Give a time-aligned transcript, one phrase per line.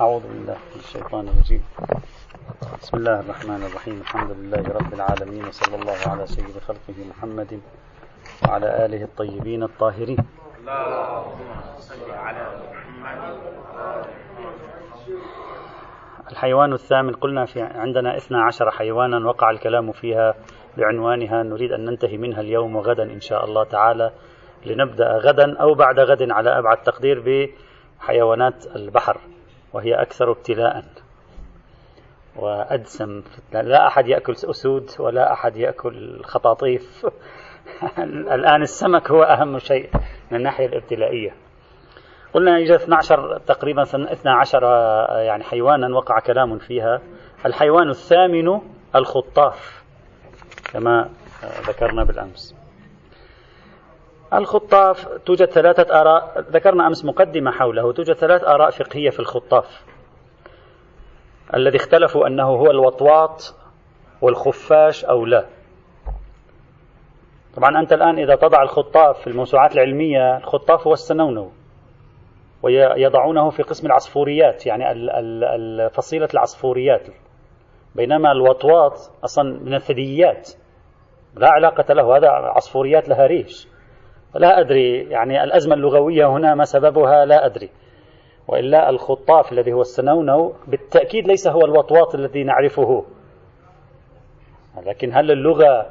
[0.00, 1.62] أعوذ بالله من الشيطان الرجيم.
[2.82, 4.00] بسم الله الرحمن الرحيم.
[4.00, 7.60] الحمد لله رب العالمين وصلى الله على سيد خلقه محمد
[8.48, 10.18] وعلى آله الطيبين الطاهرين.
[16.30, 20.34] الحيوان الثامن قلنا في عندنا اثنا عشر حيوانا وقع الكلام فيها
[20.76, 24.10] بعنوانها نريد أن ننتهي منها اليوم وغدا إن شاء الله تعالى
[24.66, 29.37] لنبدأ غدا أو بعد غد على أبعد تقدير بحيوانات البحر.
[29.78, 30.84] وهي أكثر ابتلاء.
[32.36, 37.06] وأدسم لا أحد يأكل أسود ولا أحد يأكل خطاطيف
[38.36, 39.90] الآن السمك هو أهم شيء
[40.30, 41.34] من الناحية الابتلائية.
[42.34, 44.62] قلنا يوجد 12 تقريبا 12
[45.18, 47.00] يعني حيوانا وقع كلام فيها.
[47.46, 48.60] الحيوان الثامن
[48.94, 49.82] الخطاف
[50.72, 51.10] كما
[51.68, 52.57] ذكرنا بالأمس.
[54.34, 56.40] الخطاف توجد ثلاثة آراء.
[56.50, 57.92] ذكرنا أمس مقدمة حوله.
[57.92, 59.84] توجد ثلاث آراء فقهية في الخطاف.
[61.54, 63.54] الذي اختلفوا أنه هو الوطواط
[64.22, 65.46] والخفاش أو لا.
[67.56, 71.50] طبعا أنت الآن إذا تضع الخطاف في الموسوعات العلمية الخطاف هو السنونو.
[72.62, 74.84] ويضعونه في قسم العصفوريات يعني
[75.88, 77.06] فصيلة العصفوريات.
[77.94, 80.50] بينما الوطواط أصلا من الثدييات.
[81.34, 82.16] لا علاقة له.
[82.16, 83.68] هذا عصفوريات لها ريش
[84.34, 87.70] لا أدري يعني الأزمة اللغوية هنا ما سببها لا أدري.
[88.48, 93.04] وإلا الخطاف الذي هو السنونو بالتأكيد ليس هو الوطواط الذي نعرفه.
[94.86, 95.86] لكن هل اللغة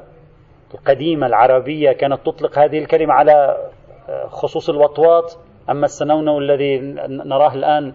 [0.74, 3.58] القديمة العربية كانت تطلق هذه الكلمة على
[4.28, 5.38] خصوص الوطواط
[5.70, 7.94] أما السنونو الذي نراه الآن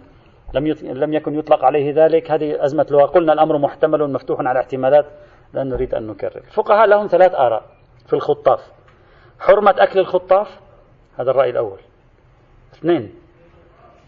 [0.54, 3.06] لم لم يكن يطلق عليه ذلك؟ هذه أزمة لغة.
[3.06, 5.06] قلنا الأمر محتمل مفتوح على احتمالات
[5.54, 6.36] لا نريد أن نكرر.
[6.36, 7.62] الفقهاء لهم ثلاث آراء
[8.06, 8.60] في الخطاف.
[9.42, 10.60] حرمة أكل الخطاف؟
[11.18, 11.78] هذا الرأي الأول.
[12.74, 13.14] اثنين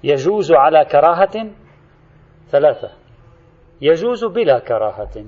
[0.04, 1.50] يجوز على كراهة؟
[2.50, 2.90] ثلاثة
[3.80, 5.24] يجوز بلا كراهة.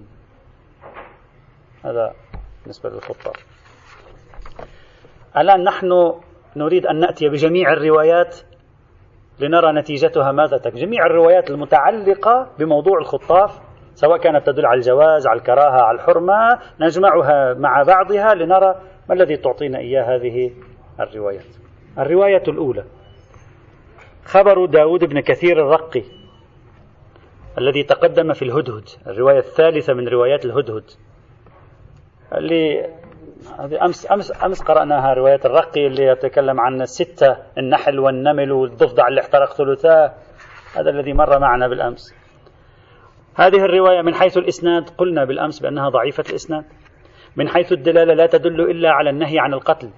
[1.84, 2.14] هذا
[2.62, 3.46] بالنسبة للخطاف.
[5.36, 6.14] الآن نحن
[6.56, 8.36] نريد أن نأتي بجميع الروايات
[9.40, 10.80] لنرى نتيجتها ماذا تكون.
[10.80, 13.60] جميع الروايات المتعلقة بموضوع الخطاف
[13.94, 18.74] سواء كانت تدل على الجواز على الكراهة على الحرمة نجمعها مع بعضها لنرى
[19.08, 20.50] ما الذي تعطينا إياه هذه
[21.00, 21.46] الروايات؟
[21.98, 22.84] الرواية الأولى
[24.24, 26.02] خبر داود بن كثير الرقي
[27.58, 30.84] الذي تقدم في الهدهد الرواية الثالثة من روايات الهدهد.
[32.34, 32.90] اللي
[33.60, 39.52] أمس أمس أمس قرأناها رواية الرقي اللي يتكلم عن الستة النحل والنمل والضفدع اللي احترق
[39.52, 40.14] ثلثاه.
[40.76, 42.14] هذا الذي مر معنا بالأمس.
[43.34, 46.64] هذه الرواية من حيث الإسناد قلنا بالأمس بأنها ضعيفة الإسناد.
[47.36, 49.90] من حيث الدلالة لا تدل إلا على النهي عن القتل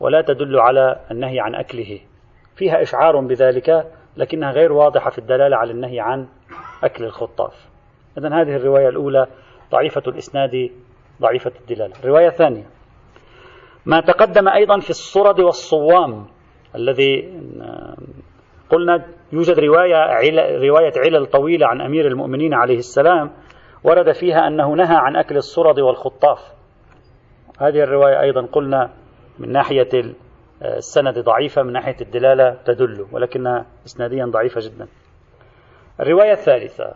[0.00, 2.00] ولا تدل على النهي عن أكله.
[2.56, 6.26] فيها إشعار بذلك لكنها غير واضحة في الدلالة على النهي عن
[6.84, 7.68] أكل الخطاف.
[8.18, 9.26] إذن هذه الرواية الأولى
[9.72, 10.70] ضعيفة الإسناد
[11.20, 11.94] ضعيفة الدلالة.
[12.00, 12.66] الرواية الثانية
[13.86, 16.26] ما تقدم أيضا في الصرد والصوام
[16.74, 17.40] الذي
[18.70, 19.96] قلنا يوجد رواية.
[20.68, 23.30] رواية علل طويلة عن أمير المؤمنين عليه السلام
[23.84, 26.38] ورد فيها أنه نهى عن أكل الصرد والخطاف.
[27.60, 28.90] هذه الرواية أيضا قلنا
[29.38, 29.88] من ناحية
[30.62, 34.88] السند ضعيفة من ناحية الدلالة تدل ولكنها إسناديا ضعيفة جدا.
[36.00, 36.94] الرواية الثالثة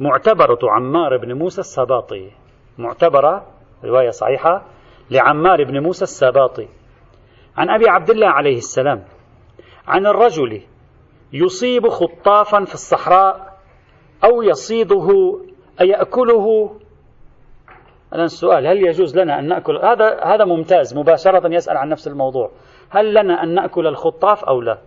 [0.00, 2.30] معتبرة عمار بن موسى السباطي.
[2.78, 3.46] معتبرة
[3.84, 4.62] رواية صحيحة
[5.10, 6.68] لعمار بن موسى السباطي.
[7.56, 9.04] عن أبي عبد الله عليه السلام
[9.86, 10.62] عن الرجل
[11.32, 13.58] يصيب خطافا في الصحراء
[14.24, 15.08] أو يصيده
[15.80, 16.76] أيأكله؟
[18.12, 22.50] الآن السؤال هل يجوز لنا أن نأكل؟ هذا هذا ممتاز مباشرة يسأل عن نفس الموضوع.
[22.90, 24.78] هل لنا أن نأكل الخطاف أو لا؟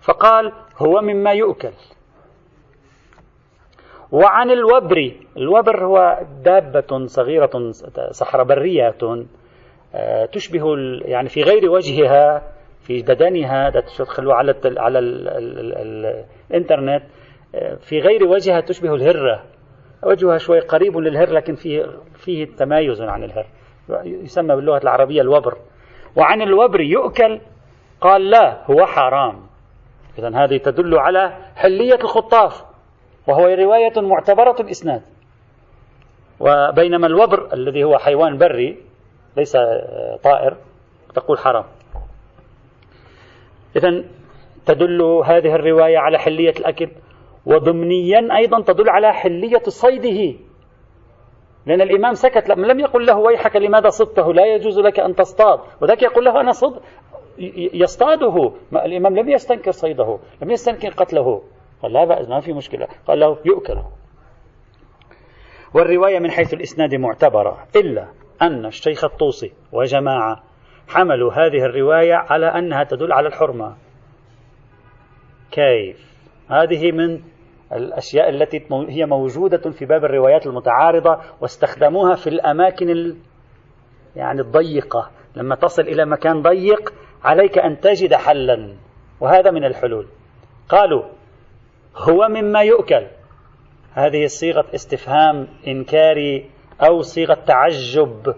[0.00, 1.72] فقال هو مما يؤكل.
[4.12, 7.70] وعن الوبر الوبر هو دابة صغيرة
[8.10, 8.94] صحراء برية
[9.94, 12.42] آه، تشبه يعني في غير وجهها
[12.82, 14.98] في بدنها تدخل على على
[16.50, 17.02] الإنترنت
[17.54, 19.44] آه، في غير وجهها تشبه الهرة.
[20.02, 23.46] وجهها شوي قريب للهر لكن فيه فيه تمايز عن الهر.
[24.04, 25.56] يسمى باللغة العربية الوبر.
[26.16, 27.40] وعن الوبر يؤكل
[28.00, 29.40] قال لا هو حرام.
[30.18, 32.64] إذا هذه تدل على حلية الخطاف
[33.26, 35.02] وهو رواية معتبرة الإسناد
[36.40, 38.78] وبينما الوبر الذي هو حيوان بري
[39.36, 39.56] ليس
[40.22, 40.56] طائر
[41.14, 41.64] تقول حرام.
[43.76, 44.04] إذا
[44.66, 46.88] تدل هذه الرواية على حلية الأكل.
[47.46, 50.38] وضمنيا أيضا تدل على حلية صيده.
[51.66, 55.60] لأن الإمام سكت لم يقل له ويحك لماذا صدته لا يجوز لك أن تصطاد.
[55.80, 56.80] وذاك يقول له أنا صد
[57.72, 58.52] يصطاده.
[58.72, 61.42] الإمام لم يستنكر صيده لم يستنكر قتله.
[61.82, 62.88] قال لا بأس ما في مشكلة.
[63.06, 63.82] قال له يؤكل
[65.74, 68.08] والرواية من حيث الإسناد معتبرة إلا
[68.42, 70.42] أن الشيخ الطوسي وجماعة
[70.88, 73.76] حملوا هذه الرواية على أنها تدل على الحرمة.
[75.50, 76.10] كيف؟
[76.48, 77.20] هذه من
[77.72, 83.16] الأشياء التي هي موجودة في باب الروايات المتعارضة واستخدموها في الأماكن ال...
[84.16, 85.10] يعني الضيقة.
[85.36, 86.92] لما تصل إلى مكان ضيق
[87.24, 88.74] عليك أن تجد حلا
[89.20, 90.06] وهذا من الحلول.
[90.68, 91.02] قالوا
[91.96, 93.06] هو مما يؤكل.
[93.92, 96.50] هذه صيغة استفهام إنكاري
[96.82, 98.34] أو صيغة تعجب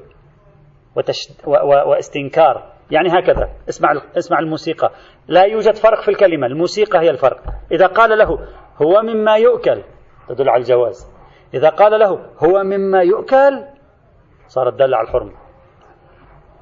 [0.96, 1.50] وتشد و...
[1.50, 1.90] و...
[1.90, 2.72] واستنكار.
[2.90, 3.48] يعني هكذا.
[3.68, 4.90] اسمع اسمع الموسيقى.
[5.28, 6.46] لا يوجد فرق في الكلمة.
[6.46, 7.40] الموسيقى هي الفرق.
[7.72, 8.38] إذا قال له
[8.82, 9.82] هو مما يؤكل
[10.28, 11.12] تدل على الجواز.
[11.54, 13.64] إذا قال له هو مما يؤكل
[14.46, 15.32] صارت دل على الحرمة.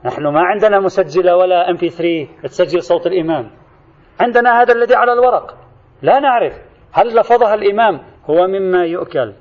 [0.05, 3.51] نحن ما عندنا مسجلة ولا ام بي 3 تسجل صوت الإمام.
[4.21, 5.57] عندنا هذا الذي على الورق.
[6.03, 6.63] لا نعرف
[6.93, 8.01] هل لفظها الإمام
[8.31, 9.35] هو مما يؤكل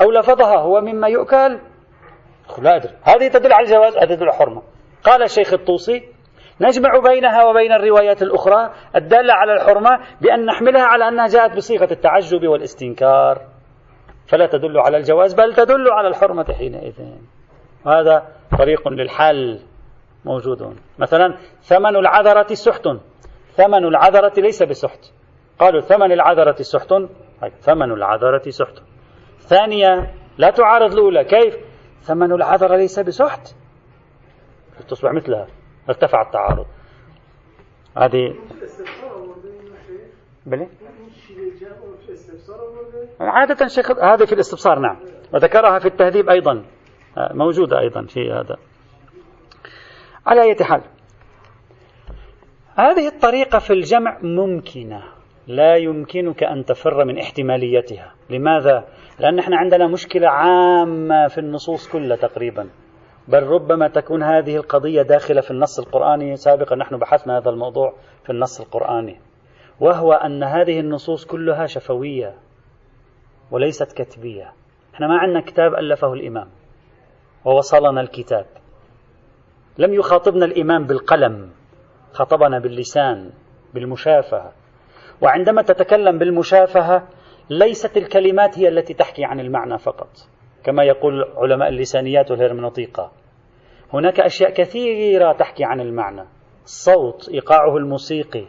[0.00, 1.58] أو لفظها هو مما يؤكل.
[2.58, 2.92] لا أدري.
[3.02, 4.62] هذه تدل على الجواز هذه تدل على الحرمة.
[5.04, 6.02] قال الشيخ الطوسي
[6.60, 9.90] نجمع بينها وبين الروايات الأخرى الدالة على الحرمة
[10.20, 13.40] بأن نحملها على أنها جاءت بصيغة التعجب والاستنكار.
[14.26, 16.94] فلا تدل على الجواز بل تدل على الحرمة حينئذ.
[17.86, 18.26] وهذا
[18.58, 19.60] طريق للحل
[20.24, 20.76] موجود.
[20.98, 22.88] مثلا ثمن العذرة سحت.
[23.52, 25.12] ثمن العذرة ليس بسحت.
[25.58, 26.94] قالوا ثمن العذرة سحت.
[27.60, 28.82] ثمن العذرة سحت.
[29.38, 31.24] ثانية لا تعارض الأولى.
[31.24, 31.56] كيف؟
[32.00, 33.57] ثمن العذرة ليس بسحت.
[34.82, 35.46] تصبح مثلها.
[35.88, 36.66] ارتفع التعارض.
[37.96, 38.34] هذه
[40.46, 40.68] بلي
[43.20, 44.96] عادة شيخ هذه في الاستبصار نعم.
[45.34, 46.64] وذكرها في التهذيب أيضا.
[47.16, 48.56] موجودة أيضا في هذا.
[50.26, 50.82] على أي حال.
[52.76, 55.02] هذه الطريقة في الجمع ممكنة.
[55.46, 58.14] لا يمكنك أن تفر من احتماليتها.
[58.30, 58.88] لماذا؟
[59.18, 62.70] لأن إحنا عندنا مشكلة عامة في النصوص كلها تقريبا.
[63.28, 66.76] بل ربما تكون هذه القضية داخلة في النص القرآني سابقا.
[66.76, 67.94] نحن بحثنا هذا الموضوع
[68.24, 69.20] في النص القرآني.
[69.80, 72.34] وهو أن هذه النصوص كلها شفوية
[73.50, 74.52] وليست كتبية.
[74.94, 76.48] إحنا ما عندنا كتاب ألفه الإمام
[77.44, 78.46] ووصلنا الكتاب.
[79.78, 81.50] لم يخاطبنا الإمام بالقلم
[82.12, 83.30] خاطبنا باللسان
[83.74, 84.52] بالمشافهة.
[85.20, 87.08] وعندما تتكلم بالمشافهة
[87.50, 90.08] ليست الكلمات هي التي تحكي عن المعنى فقط.
[90.64, 93.12] كما يقول علماء اللسانيات والهرمنوطيقة
[93.92, 96.24] هناك أشياء كثيرة تحكي عن المعنى.
[96.64, 98.46] الصوت إيقاعه الموسيقي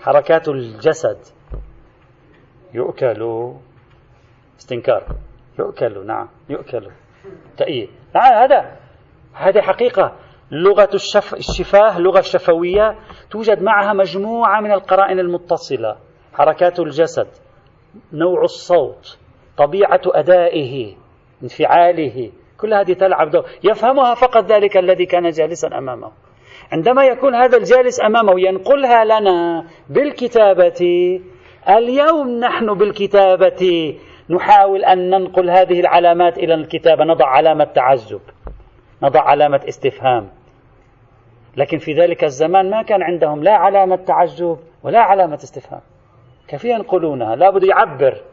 [0.00, 1.18] حركات الجسد.
[2.74, 3.52] يؤكل.
[4.58, 5.06] استنكار.
[5.58, 6.06] يؤكل.
[6.06, 6.90] نعم يؤكل.
[7.56, 7.90] تأييد.
[8.14, 8.76] نعم هذا
[9.34, 10.16] هذه حقيقة.
[10.50, 11.34] لغة الشف...
[11.34, 12.98] الشفاه لغة شفوية
[13.30, 15.96] توجد معها مجموعة من القرائن المتصلة.
[16.34, 17.28] حركات الجسد
[18.12, 19.18] نوع الصوت.
[19.66, 20.94] طبيعة أدائه
[21.42, 22.30] انفعاله.
[22.60, 23.44] كل هذه تلعب دور.
[23.64, 26.10] يفهمها فقط ذلك الذي كان جالسا أمامه.
[26.72, 30.80] عندما يكون هذا الجالس أمامه ينقلها لنا بالكتابة
[31.68, 33.94] اليوم نحن بالكتابة
[34.30, 38.20] نحاول أن ننقل هذه العلامات إلى الكتابة نضع علامة تعجب
[39.02, 40.28] نضع علامة استفهام.
[41.56, 45.80] لكن في ذلك الزمان ما كان عندهم لا علامة تعجب ولا علامة استفهام.
[46.48, 48.31] كيف ينقلونها؟ لابد يعبر.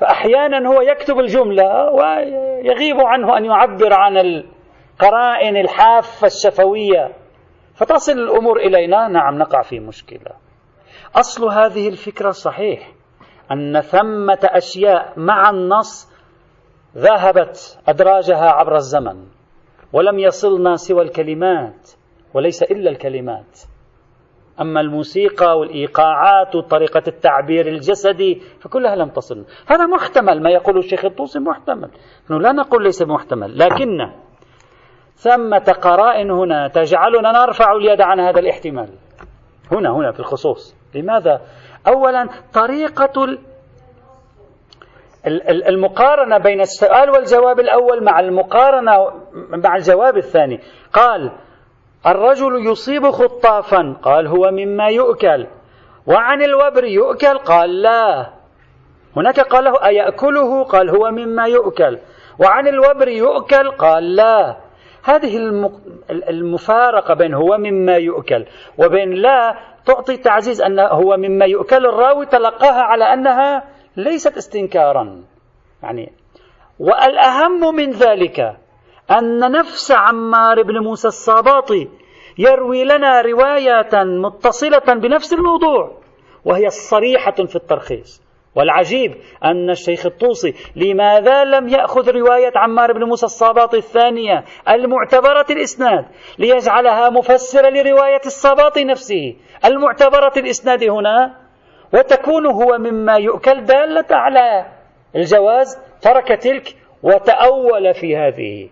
[0.00, 7.12] فأحيانا هو يكتب الجملة ويغيب عنه أن يعبر عن القرائن الحافة الشفوية.
[7.74, 9.08] فتصل الأمور إلينا.
[9.08, 10.32] نعم نقع في مشكلة.
[11.16, 12.92] أصل هذه الفكرة صحيح
[13.52, 16.12] أن ثمة أشياء مع النص
[16.96, 19.26] ذهبت أدراجها عبر الزمن
[19.92, 21.90] ولم يصلنا سوى الكلمات
[22.34, 23.60] وليس إلا الكلمات.
[24.60, 29.44] أما الموسيقى والإيقاعات وطريقة التعبير الجسدي فكلها لم تصل.
[29.66, 31.90] هذا محتمل ما يقوله الشيخ الطوسي محتمل.
[32.24, 33.98] نحن لا نقول ليس محتمل لكن
[35.14, 38.88] ثمة قرائن هنا تجعلنا نرفع اليد عن هذا الاحتمال.
[39.72, 40.76] هنا هنا في الخصوص.
[40.94, 41.40] لماذا؟
[41.88, 43.38] أولا طريقة
[45.68, 48.92] المقارنة بين السؤال والجواب الأول مع المقارنة
[49.64, 50.60] مع الجواب الثاني.
[50.92, 51.32] قال
[52.06, 55.46] الرجل يصيب خطافا قال هو مما يؤكل.
[56.06, 58.30] وعن الوبر يؤكل؟ قال لا.
[59.16, 61.98] هناك قال له أيأكله؟ قال هو مما يؤكل.
[62.38, 64.56] وعن الوبر يؤكل؟ قال لا.
[65.04, 65.36] هذه
[66.28, 68.46] المفارقة بين هو مما يؤكل
[68.78, 69.54] وبين لا
[69.86, 71.86] تعطي تعزيز أن هو مما يؤكل.
[71.86, 73.64] الراوي تلقاها على أنها
[73.96, 75.22] ليست استنكارا.
[75.82, 76.12] يعني
[76.78, 78.63] وألأهم من ذلك.
[79.10, 81.88] أن نفس عمار بن موسى الصاباطي
[82.38, 85.98] يروي لنا رواية متصلة بنفس الموضوع
[86.44, 88.24] وهي صريحة في الترخيص.
[88.56, 96.04] والعجيب أن الشيخ الطوسي لماذا لم يأخذ رواية عمار بن موسى الصاباطي الثانية المعتبرة الإسناد
[96.38, 99.36] ليجعلها مفسرة لرواية الصاباطي نفسه.
[99.64, 101.34] المعتبرة الإسناد هنا
[101.94, 104.66] وتكون هو مما يؤكل دالة على
[105.16, 108.70] الجواز ترك تلك وتأول في هذه.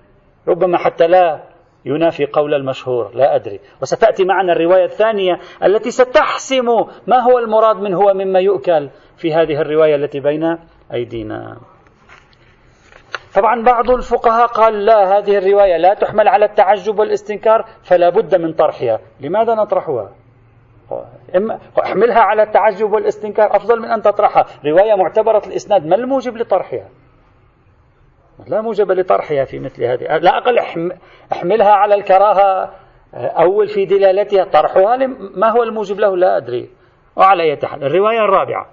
[0.48, 1.42] ربما حتى لا
[1.84, 3.60] ينافي قول المشهور لا أدري.
[3.82, 6.66] وستأتي معنا الرواية الثانية التي ستحسم
[7.06, 10.58] ما هو المراد من هو مما يؤكل في هذه الرواية التي بين
[10.92, 11.56] أيدينا.
[13.34, 18.52] طبعا بعض الفقهاء قال لا هذه الرواية لا تحمل على التعجب والاستنكار فلا بد من
[18.52, 18.98] طرحها.
[19.20, 20.12] لماذا نطرحها؟
[21.36, 24.46] إما أحملها على التعجب والاستنكار أفضل من أن تطرحها.
[24.66, 26.88] رواية معتبرة الإسناد ما الموجب لطرحها؟
[28.48, 30.18] لا موجب لطرحها في مثل هذه.
[30.18, 30.58] لا أقل
[31.32, 32.74] احملها على الكراهة
[33.14, 34.96] أول في دلالتها طرحها
[35.36, 36.70] ما هو الموجب له؟ لا أدري.
[37.16, 38.66] وعلى أي حال الرواية الرابعة.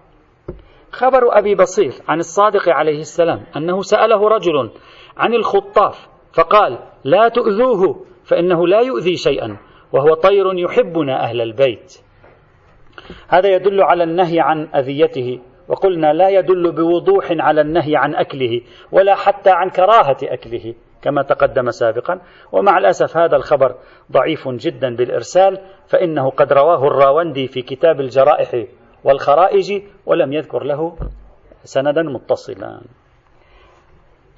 [0.92, 4.72] خبر أبي بصير عن الصادق عليه السلام أنه سأله رجل
[5.18, 9.58] عن الخطاف فقال لا تؤذوه فإنه لا يؤذي شيئا
[9.92, 12.02] وهو طير يحبنا أهل البيت.
[13.28, 15.40] هذا يدل على النهي عن أذيته.
[15.70, 18.62] وقلنا لا يدل بوضوح على النهي عن أكله
[18.92, 22.22] ولا حتى عن كراهة أكله كما تقدم سابقا.
[22.52, 23.76] ومع الأسف هذا الخبر
[24.12, 28.66] ضعيف جدا بالإرسال فإنه قد رواه الراوندي في كتاب الجرائح
[29.04, 30.98] والخرائج ولم يذكر له
[31.64, 32.82] سندا متصلا.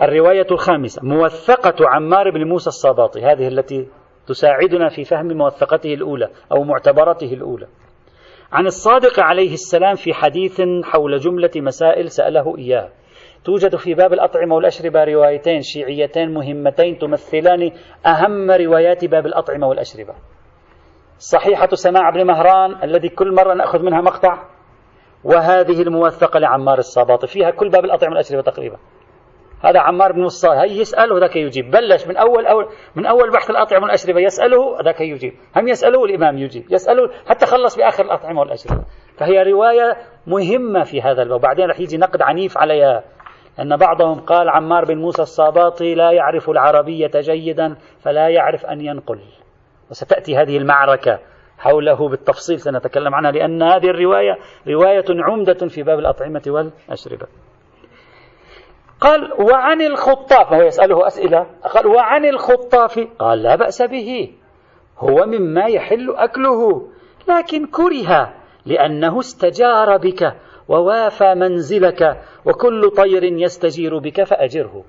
[0.01, 3.88] الرواية الخامسة موثقة عمار بن موسى الصباطي هذه التي
[4.27, 7.67] تساعدنا في فهم موثقته الأولى أو معتبرته الأولى.
[8.51, 12.89] عن الصادق عليه السلام في حديث حول جملة مسائل سأله إياه.
[13.46, 17.72] توجد في باب الأطعمة والأشربة روايتين شيعيتين مهمتين تمثلان
[18.05, 20.13] أهم روايات باب الأطعمة والأشربة.
[21.17, 24.43] صحيحة سماع بن مهران الذي كل مرة نأخذ منها مقطع.
[25.24, 28.77] وهذه الموثقة لعمار الصباطي فيها كل باب الأطعمة والأشربة تقريبا.
[29.62, 30.60] هذا عمار بن الصالح.
[30.60, 31.72] هي يسأله ذاك يجيب.
[31.72, 35.34] بلش من أول أول من أول بحث الأطعمة والأشربة يسأله ذاك يجيب.
[35.56, 36.63] هم يسأله والإمام يجيب.
[36.70, 38.84] يسأله حتى خلص بآخر الأطعمة والأشربة.
[39.18, 41.39] فهي رواية مهمة في هذا الباب.
[41.39, 43.03] وبعدين رح يجي نقد عنيف عليها.
[43.60, 49.20] أن بعضهم قال عمار بن موسى الصاباطي لا يعرف العربية جيدا فلا يعرف أن ينقل.
[49.89, 51.20] وستأتي هذه المعركة
[51.58, 54.38] حوله بالتفصيل سنتكلم عنها لأن هذه الرواية
[54.68, 57.27] رواية عمدة في باب الأطعمة والأشربة.
[59.01, 60.53] قال وعن الخطاف.
[60.53, 61.46] هو يسأله أسئلة.
[61.74, 63.00] قال وعن الخطاف.
[63.20, 64.34] قال لا بأس به.
[64.98, 66.88] هو مما يحل أكله.
[67.29, 68.34] لكن كره
[68.65, 70.34] لأنه استجار بك
[70.67, 74.84] ووافى منزلك وكل طير يستجير بك فأجره.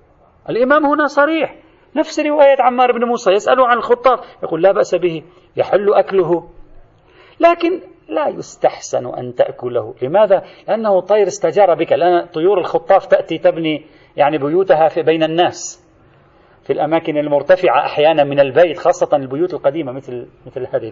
[0.49, 1.57] الإمام هنا صريح.
[1.97, 4.21] نفس رواية عمار بن موسى يسأله عن الخطاف.
[4.43, 5.23] يقول لا بأس به.
[5.57, 6.49] يحل أكله.
[7.41, 9.95] لكن لا يستحسن أن تأكله.
[10.03, 11.93] لماذا؟ لأنه طير استجار بك.
[11.93, 15.83] لأن طيور الخطاف تأتي تبني يعني بيوتها في بين الناس
[16.63, 20.89] في الأماكن المرتفعة أحيانا من البيت خاصة البيوت القديمة مثل مثل هذه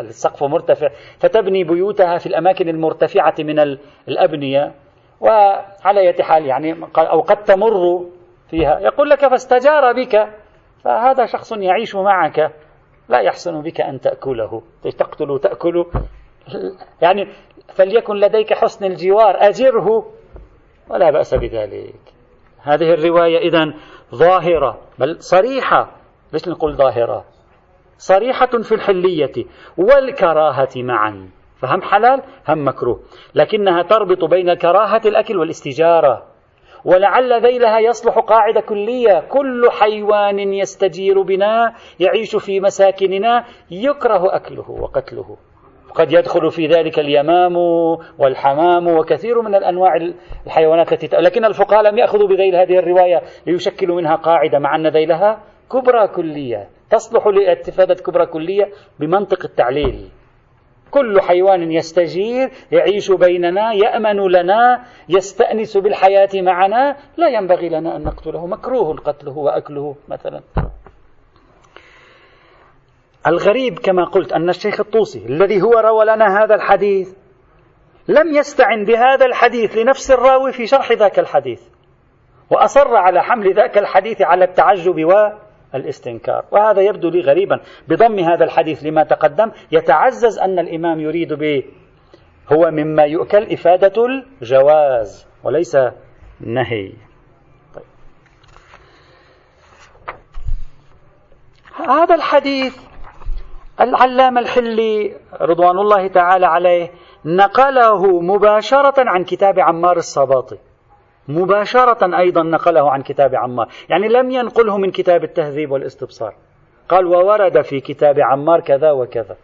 [0.00, 0.88] السقف مرتفع
[1.18, 3.78] فتبني بيوتها في الأماكن المرتفعة من
[4.08, 4.74] الأبنية.
[5.20, 8.06] وعلى أية حال يعني أو قد تمر
[8.50, 8.78] فيها.
[8.80, 10.28] يقول لك فاستجار بك
[10.84, 12.52] فهذا شخص يعيش معك
[13.08, 14.62] لا يحسن بك أن تأكله.
[14.98, 15.86] تقتل تأكل.
[17.02, 17.28] يعني
[17.74, 20.12] فليكن لديك حسن الجوار أجره.
[20.90, 22.11] ولا بأس بذلك.
[22.62, 23.74] هذه الرواية إذا
[24.14, 25.90] ظاهرة بل صريحة.
[26.32, 27.24] ليش نقول ظاهرة؟
[27.98, 29.32] صريحة في الحلية
[29.78, 31.28] والكراهة معا.
[31.60, 33.00] فهم حلال؟ هم مكروه.
[33.34, 36.26] لكنها تربط بين كراهة الأكل والاستجارة.
[36.84, 39.20] ولعل ذيلها يصلح قاعدة كلية.
[39.20, 45.36] كل حيوان يستجير بنا يعيش في مساكننا يكره أكله وقتله.
[45.94, 47.56] قد يدخل في ذلك اليمام
[48.18, 49.96] والحمام وكثير من الأنواع
[50.46, 55.40] الحيوانات التي لكن الفقهاء لم يأخذوا بذيل هذه الرواية ليشكلوا منها قاعدة مع أن ذيلها
[55.72, 58.68] كبرى كلية تصلح لاستفادة كبرى كلية
[59.00, 60.08] بمنطق التعليل.
[60.90, 68.46] كل حيوان يستجير يعيش بيننا يأمن لنا يستأنس بالحياة معنا لا ينبغي لنا أن نقتله
[68.46, 70.40] مكروه قتله وأكله مثلا.
[73.26, 77.14] الغريب كما قلت أن الشيخ الطوسي الذي هو روى لنا هذا الحديث
[78.08, 81.62] لم يستعن بهذا الحديث لنفس الراوي في شرح ذاك الحديث
[82.50, 85.04] وأصر على حمل ذاك الحديث على التعجب
[85.74, 86.44] والاستنكار.
[86.50, 89.50] وهذا يبدو لي غريبا بضم هذا الحديث لما تقدم.
[89.72, 91.62] يتعزز أن الإمام يريد به
[92.52, 95.76] هو مما يؤكل إفادة الجواز وليس
[96.40, 96.92] النهي
[97.74, 97.84] طيب.
[101.88, 102.91] هذا الحديث
[103.82, 106.90] العلامة الحلي رضوان الله تعالى عليه
[107.24, 110.58] نقله مباشرة عن كتاب عمار الصباطي.
[111.28, 113.68] مباشرة أيضا نقله عن كتاب عمار.
[113.88, 116.34] يعني لم ينقله من كتاب التهذيب والاستبصار.
[116.88, 119.36] قال وورد في كتاب عمار كذا وكذا.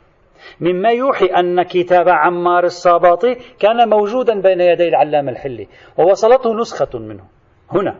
[0.61, 5.69] مما يوحي أن كتاب عمار الصاباطي كان موجودا بين يدي العلامة الحلي
[5.99, 7.25] ووصلته نسخة منه.
[7.71, 7.97] هنا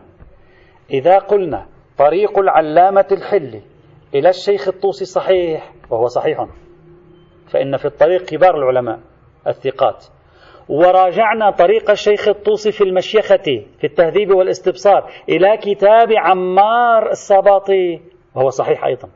[0.91, 1.65] إذا قلنا
[1.97, 3.61] طريق العلامة الحلي
[4.15, 6.47] إلى الشيخ الطوسي صحيح وهو صحيح.
[7.51, 8.99] فإن في الطريق كبار العلماء
[9.47, 10.05] الثقات.
[10.69, 18.01] وراجعنا طريق الشيخ الطوسي في المشيخة في التهذيب والاستبصار إلى كتاب عمار الصباطي
[18.35, 19.09] وهو صحيح أيضا.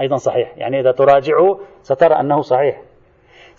[0.00, 0.54] أيضا صحيح.
[0.56, 2.82] يعني إذا تراجعه سترى أنه صحيح.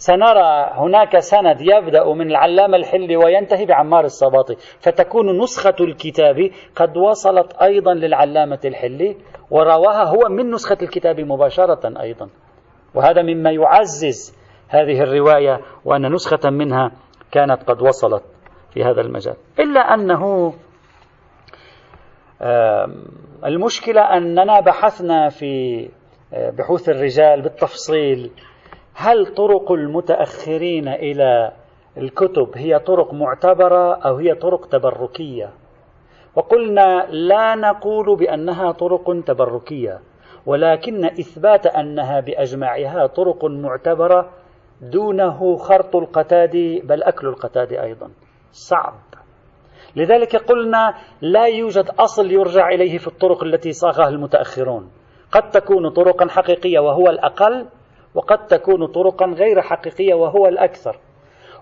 [0.07, 7.53] سنرى هناك سند يبدأ من العلامة الحلي وينتهي بعمار الصباطي فتكون نسخة الكتاب قد وصلت
[7.53, 9.17] أيضا للعلامة الحلي
[9.51, 12.29] ورواها هو من نسخة الكتاب مباشرة أيضا.
[12.95, 14.37] وهذا مما يعزز
[14.69, 16.91] هذه الرواية وأن نسخة منها
[17.31, 18.23] كانت قد وصلت
[18.73, 19.35] في هذا المجال.
[19.59, 20.53] إلا أنه
[23.45, 25.89] المشكلة أننا بحثنا في
[26.57, 28.31] بحوث الرجال بالتفصيل
[28.95, 31.51] هل طرق المتأخرين إلى
[31.97, 35.49] الكتب هي طرق معتبرة أو هي طرق تبركية؟
[36.35, 39.99] وقلنا لا نقول بأنها طرق تبركية
[40.45, 44.29] ولكن إثبات أنها بأجمعها طرق معتبرة
[44.81, 48.11] دونه خرط القتاد بل أكل القتاد أيضا.
[48.51, 48.93] صعب.
[49.95, 54.91] لذلك قلنا لا يوجد أصل يرجع إليه في الطرق التي صاغها المتأخرون.
[55.31, 57.65] قد تكون طرقا حقيقية وهو الأقل
[58.15, 60.99] وقد تكون طرقا غير حقيقية وهو الأكثر.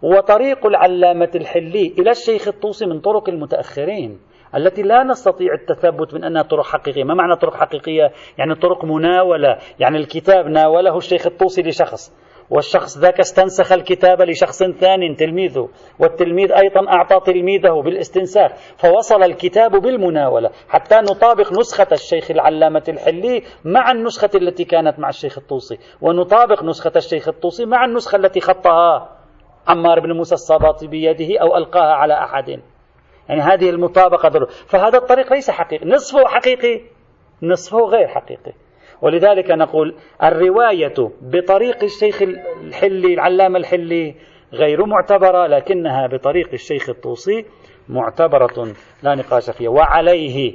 [0.01, 4.20] وطريق العلامة الحلي إلى الشيخ الطوسي من طرق المتأخرين
[4.55, 7.03] التي لا نستطيع التثبت من أنها طرق حقيقية.
[7.03, 9.58] ما معنى طرق حقيقية؟ يعني طرق مناولة.
[9.79, 12.21] يعني الكتاب ناوله الشيخ الطوسي لشخص.
[12.51, 15.70] والشخص ذاك استنسخ الكتاب لشخص ثاني تلميذه.
[16.00, 18.51] والتلميذ أيضا أعطى تلميذه بالاستنساخ.
[18.77, 20.50] فوصل الكتاب بالمناولة.
[20.69, 25.78] حتى نطابق نسخة الشيخ العلامة الحلي مع النسخة التي كانت مع الشيخ الطوسي.
[26.02, 29.17] ونطابق نسخة الشيخ الطوسي مع النسخة التي خطها
[29.67, 32.49] عمار بن موسى الصباطي بيده أو ألقاها على أحد.
[33.30, 34.47] يعني هذه المطابقة.
[34.67, 35.86] فهذا الطريق ليس حقيقي.
[35.86, 36.82] نصفه حقيقي
[37.43, 38.54] نصفه غير حقيقي.
[39.02, 42.22] ولذلك نقول الرواية بطريق الشيخ
[42.64, 44.16] الحلي العلامة الحلي
[44.54, 47.46] غير معتبرة لكنها بطريق الشيخ الطوسي
[47.90, 49.70] معتبرة لا نقاش فيها.
[49.70, 50.54] وعليه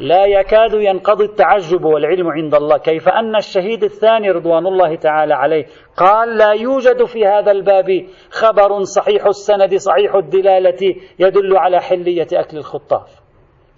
[0.00, 5.66] لا يكاد ينقضي التعجب والعلم عند الله كيف أن الشهيد الثاني رضوان الله تعالى عليه
[5.96, 12.56] قال لا يوجد في هذا الباب خبر صحيح السند صحيح الدلالة يدل على حلية أكل
[12.56, 13.21] الخطاف.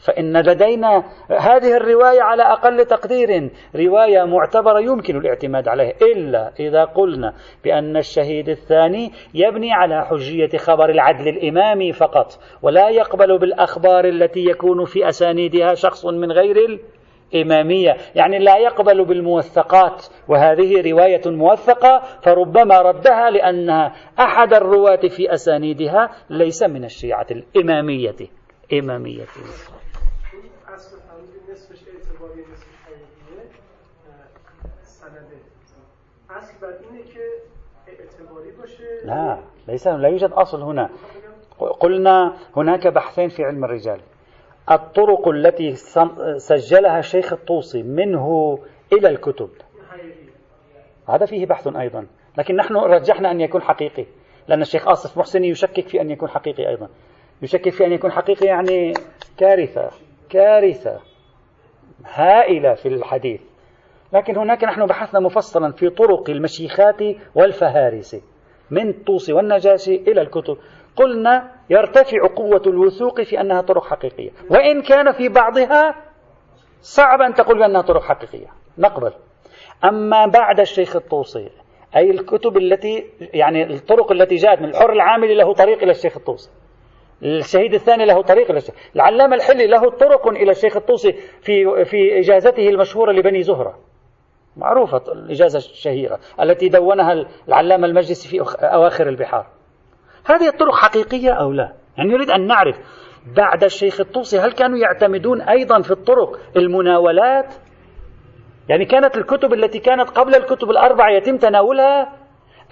[0.05, 3.51] فإن لدينا هذه الرواية على أقل تقدير.
[3.77, 10.91] رواية معتبرة يمكن الاعتماد عليها إلا إذا قلنا بأن الشهيد الثاني يبني على حجية خبر
[10.91, 16.57] العدل الإمامي فقط ولا يقبل بالأخبار التي يكون في أسانيدها شخص من غير
[17.35, 17.97] الإمامية.
[18.15, 26.63] يعني لا يقبل بالموثقات وهذه رواية موثقة فربما ردها لأنها أحد الرواة في أسانيدها ليس
[26.63, 28.17] من الشيعة الإمامية.
[28.73, 29.25] إمامية.
[39.05, 40.91] لا ليس لا يوجد أصل هنا.
[41.81, 44.01] قلنا هناك بحثين في علم الرجال.
[44.71, 45.75] الطرق التي
[46.37, 48.59] سجلها الشيخ الطوسي منه
[48.93, 49.51] إلى الكتب.
[51.09, 52.07] هذا فيه بحث أيضا.
[52.39, 54.07] لكن نحن رجحنا أن يكون حقيقي.
[54.49, 56.89] لأن الشيخ آصف محسني يشكك في أن يكون حقيقي أيضا.
[57.43, 58.95] يشكك في أن يكون حقيقي يعني
[59.39, 59.91] كارثة
[60.31, 61.01] كارثة
[62.05, 63.41] هائلة في الحديث.
[64.15, 67.03] لكن هناك نحن بحثنا مفصلا في طرق المشيخات
[67.35, 68.17] والفهارس
[68.71, 70.57] من الطوسي والنجاشي إلى الكتب.
[70.97, 74.31] قلنا يرتفع قوة الوثوق في أنها طرق حقيقية.
[74.51, 75.95] وإن كان في بعضها
[76.81, 78.47] صعب أن تقول بأنها طرق حقيقية.
[78.79, 79.13] نقبل.
[79.85, 81.51] أما بعد الشيخ الطوسي
[81.97, 86.51] أي الكتب التي يعني الطرق التي جاءت من الحر العامل له طريق إلى الشيخ الطوسي.
[87.23, 88.75] الشهيد الثاني له طريق إلى الشيخ.
[88.97, 93.79] العلامة الحلي له طرق إلى الشيخ الطوسي في في إجازته المشهورة لبني زهرة.
[94.57, 99.47] معروفة الإجازة الشهيرة التي دونها العلامة المجلسي في أواخر البحار.
[100.25, 102.77] هذه الطرق حقيقية أو لا؟ يعني نريد أن نعرف
[103.37, 107.55] بعد الشيخ الطوسي هل كانوا يعتمدون أيضا في الطرق المناولات؟
[108.69, 112.13] يعني كانت الكتب التي كانت قبل الكتب الأربعة يتم تناولها؟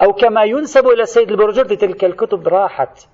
[0.01, 3.07] أو كما ينسب إلى السيد البرجردي تلك الكتب راحت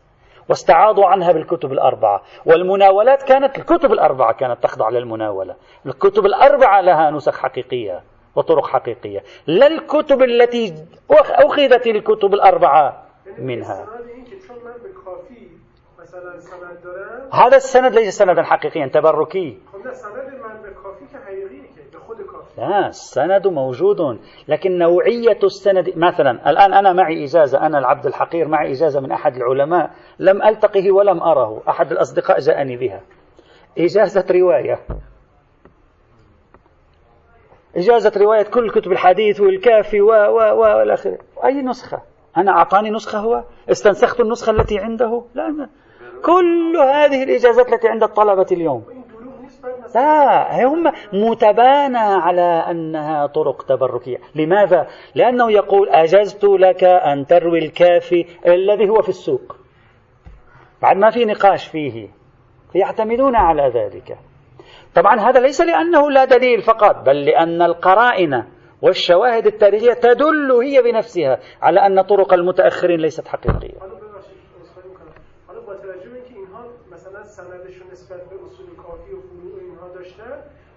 [0.49, 2.21] واستعاضوا عنها بالكتب الأربعة.
[2.45, 5.55] والمناولات كانت الكتب الأربعة كانت تخضع للمناولة.
[5.86, 8.03] الكتب الأربعة لها نسخ حقيقية.
[8.35, 9.23] وطرق حقيقية.
[9.47, 10.75] لا الكتب التي
[11.11, 13.05] أخذت الكتب الأربعة
[13.37, 13.85] منها.
[17.33, 19.57] هذا السند ليس سندا حقيقيا تبركي.
[22.57, 28.71] لا السند موجود لكن نوعية السند مثلا الآن أنا معي إجازة أنا العبد الحقير معي
[28.71, 33.01] إجازة من أحد العلماء لم ألتقه ولم أره أحد الأصدقاء جاءني بها.
[33.77, 34.79] إجازة رواية.
[37.75, 42.01] إجازة رواية كل كتب الحديث والكافي و و و والآخر أي نسخة؟
[42.38, 45.69] أنا أعطاني نسخة هو؟ استنسخت النسخة التي عنده؟ لا
[46.25, 48.84] كل هذه الإجازات التي عند الطلبة اليوم.
[49.95, 54.17] لا هم متبانى على أنها طرق تبركية.
[54.36, 59.55] لماذا؟ لأنه يقول أجزت لك أن تروي الكافي الذي هو في السوق.
[60.82, 62.08] بعد ما في نقاش فيه
[62.73, 64.17] فيعتمدون على ذلك.
[64.95, 68.43] طبعا هذا ليس لأنه لا دليل فقط بل لأن القرائن
[68.82, 73.80] والشواهد التاريخية تدل هي بنفسها على أن طرق المتأخرين ليست حقيقية.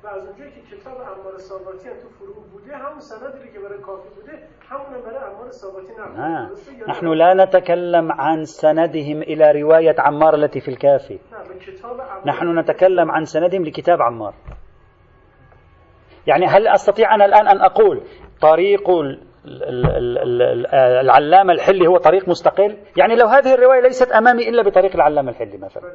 [0.08, 4.08] از اونجایی که کتاب عمار ساباطی هم تو فروع بوده همون سندی که برای کافی
[4.14, 4.38] بوده
[4.68, 6.50] همون برای عمار ساباطی نبوده.
[6.88, 11.18] نحن لا نتكلم عن سندهم إلى رواية عمار التي في الكافي
[12.26, 14.34] نحن نتكلم عن سندهم لكتاب عمار.
[16.26, 18.02] يعني هل أستطيع أنا الآن أن أقول
[18.40, 18.90] طريق
[21.00, 22.76] العلامة الحلي هو طريق مستقل.
[22.96, 25.92] يعني لو هذه الرواية ليست أمامي إلا بطريق العلامة الحلي مثلا.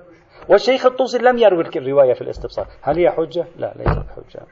[0.50, 2.68] والشيخ الطوسي لم يروي الرواية في الاستبصار.
[2.82, 4.46] هل هي حجة؟ لا ليست حجة.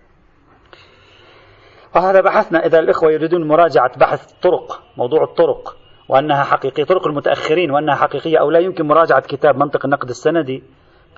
[1.95, 2.65] وهذا بحثنا.
[2.65, 5.77] إذا الإخوة يريدون مراجعة بحث الطرق موضوع الطرق
[6.09, 10.63] وأنها حقيقية طرق المتأخرين وأنها حقيقية أو لا يمكن مراجعة كتاب منطق النقد السندي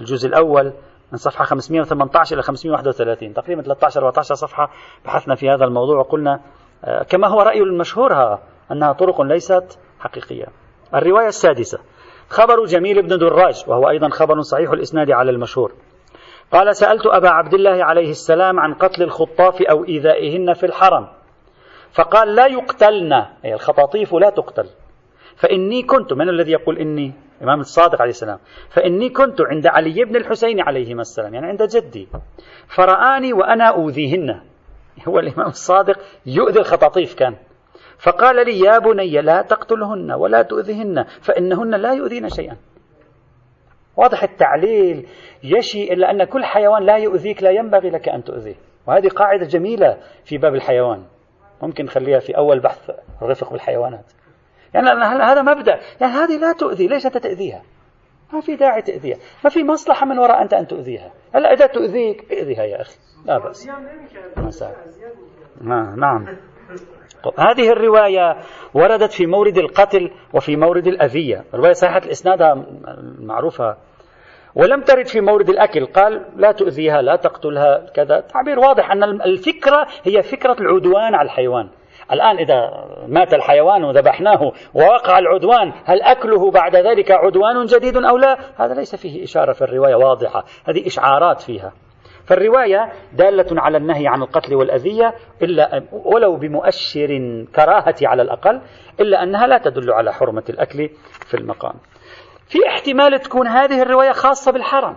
[0.01, 0.73] الجزء الأول
[1.11, 4.71] من صفحة 518 إلى 531 تقريبا 13 14 صفحة
[5.05, 5.99] بحثنا في هذا الموضوع.
[5.99, 6.41] وقلنا
[7.09, 8.39] كما هو رأي المشهور
[8.71, 10.45] أنها طرق ليست حقيقية.
[10.95, 11.79] الرواية السادسة
[12.29, 15.73] خبر جميل بن دراج وهو أيضا خبر صحيح الإسناد على المشهور.
[16.51, 21.07] قال سألت أبا عبد الله عليه السلام عن قتل الخطاف أو إيذائهن في الحرم.
[21.91, 23.13] فقال لا يقتلن.
[23.45, 24.65] أي الخطاطيف لا تقتل.
[25.35, 28.39] فإني كنت من الذي يقول إني؟ الإمام الصادق عليه السلام.
[28.69, 32.07] فإني كنت عند علي بن الحسين عليهما السلام يعني عند جدي.
[32.67, 34.41] فرآني وأنا أوذيهن.
[35.07, 37.35] هو الإمام الصادق يؤذي الخطاطيف كان.
[37.99, 42.57] فقال لي يا بني لا تقتلهن ولا تؤذهن فإنهن لا يؤذين شيئا.
[43.97, 45.07] واضح التعليل
[45.43, 48.55] يشي إلا أن كل حيوان لا يؤذيك لا ينبغي لك أن تؤذيه.
[48.87, 51.03] وهذه قاعدة جميلة في باب الحيوان.
[51.61, 54.05] ممكن نخليها في أول بحث الرفق بالحيوانات.
[54.73, 54.89] يعني
[55.23, 57.63] هذا مبدأ؟ يعني هذه لا تؤذي ليش أنت تأذيها؟
[58.33, 59.17] ما في داعي تأذيها.
[59.43, 61.11] ما في مصلحة من وراء أنت أن تؤذيها.
[61.35, 62.95] هلا إذا تؤذيك ائذيها يا أخي.
[63.27, 63.67] لا بأس.
[65.95, 66.25] نعم
[67.49, 68.37] هذه الرواية
[68.73, 71.43] وردت في مورد القتل وفي مورد الأذية.
[71.53, 72.65] الرواية صحيحة الإسناد
[73.19, 73.77] معروفة.
[74.55, 75.85] ولم ترد في مورد الأكل.
[75.85, 78.19] قال لا تؤذيها لا تقتلها كذا.
[78.19, 81.69] تعبير واضح أن الفكرة هي فكرة العدوان على الحيوان.
[82.11, 88.37] الآن إذا مات الحيوان وذبحناه ووقع العدوان هل أكله بعد ذلك عدوان جديد أو لا؟
[88.57, 90.45] هذا ليس فيه إشارة في الرواية واضحة.
[90.65, 91.71] هذه إشعارات فيها.
[92.27, 97.07] فالرواية دالة على النهي عن القتل والأذية إلا ولو بمؤشر
[97.55, 98.61] كراهة على الأقل
[98.99, 100.89] إلا أنها لا تدل على حرمة الأكل
[101.27, 101.73] في المقام.
[102.47, 104.95] في احتمال تكون هذه الرواية خاصة بالحرم.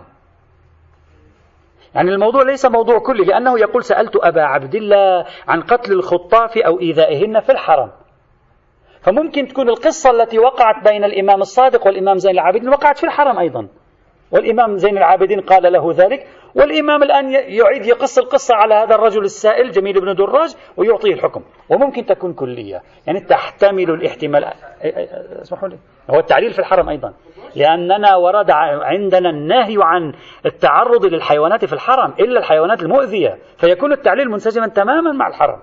[1.95, 6.79] يعني الموضوع ليس موضوع كلي لأنه يقول سألت أبا عبد الله عن قتل الخطاف أو
[6.79, 7.91] إيذائهن في الحرم.
[9.01, 13.67] فممكن تكون القصة التي وقعت بين الإمام الصادق والإمام زين العابدين وقعت في الحرم أيضا.
[14.31, 19.71] والإمام زين العابدين قال له ذلك والإمام الآن يعيد يقص القصة على هذا الرجل السائل
[19.71, 21.41] جميل بن دراج ويعطيه الحكم.
[21.69, 24.53] وممكن تكون كلية يعني تحتمل الاحتمال
[25.41, 25.77] اسمحوا لي.
[26.09, 27.13] هو التعليل في الحرم أيضا.
[27.55, 30.13] لأننا ورد عندنا النهي عن
[30.45, 35.59] التعرض للحيوانات في الحرم إلا الحيوانات المؤذية فيكون التعليل منسجما تماما مع الحرم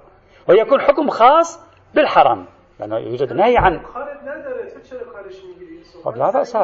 [0.48, 1.60] ويكون حكم خاص
[1.94, 2.46] بالحرم.
[2.80, 3.80] لأنه يوجد نهي عن
[6.04, 6.56] طب لا بأس.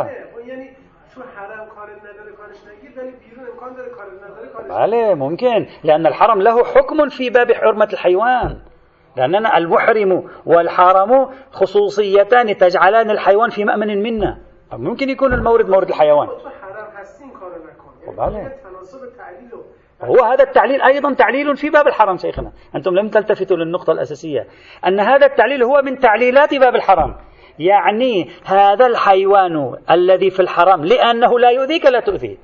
[1.14, 5.66] تو حرم کارت نداره کارش نگیر ولی بیرون امکان داره کارت نداره کارش بله ممكن
[5.85, 8.61] لأن الحرم له حكم في باب حرمة الحيوان.
[9.16, 14.38] لأننا المحرم والحرم خصوصيتان تجعلان الحيوان في مأمن منا.
[14.72, 16.29] ممكن يكون المورد مورد الحيوان.
[18.18, 18.53] بله.
[20.03, 24.46] هو هذا التعليل أيضا تعليل في باب الحرم شيخنا أنتم لم تلتفتوا للنقطة الأساسية.
[24.87, 27.16] أن هذا التعليل هو من تعليلات باب الحرم.
[27.59, 32.37] يعني هذا الحيوان الذي في الحرم لأنه لا يؤذيك لا تؤذيه.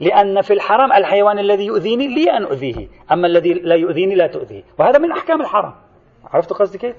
[0.00, 4.62] لأن في الحرم الحيوان الذي يؤذيني لي أن أؤذيه أما الذي لا يؤذيني لا تؤذيه.
[4.78, 5.74] وهذا من أحكام الحرم
[6.24, 6.96] عرفت قصدي كيف؟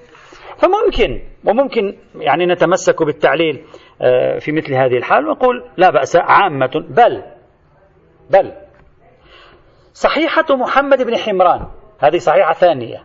[0.58, 3.64] فممكن وممكن يعني نتمسك بالتعليل
[4.02, 7.22] آه، في مثل هذه الحال ونقول لا بأس عامة بل
[8.30, 8.52] بله.
[9.92, 11.66] صحيحة محمد بن حمران
[12.00, 13.04] هذه صحيحة ثانية.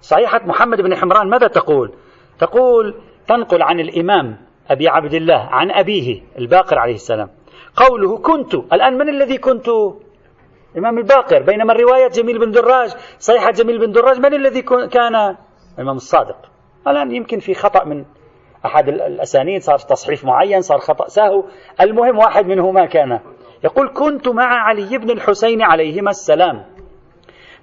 [0.00, 1.92] صحيحة محمد بن حمران ماذا تقول؟
[2.38, 2.94] تقول
[3.28, 4.36] تنقل عن الإمام
[4.70, 7.28] أبي عبد الله عن أبيه الباقر عليه السلام.
[7.76, 9.68] قوله كنت الآن من الذي كنت؟
[10.74, 15.36] الإمام الباقر بينما الرواية جميل بن دراج صحيحة جميل بن دراج من الذي كان؟
[15.78, 16.36] الإمام الصادق.
[16.88, 18.04] الآن يمكن في خطأ من
[18.64, 21.44] أحد الأسانيد صار تصحيف معين صار خطأ سهو.
[21.80, 23.20] المهم واحد منهما كان.
[23.64, 26.64] يقول كنت مع علي بن الحسين عليهما السلام.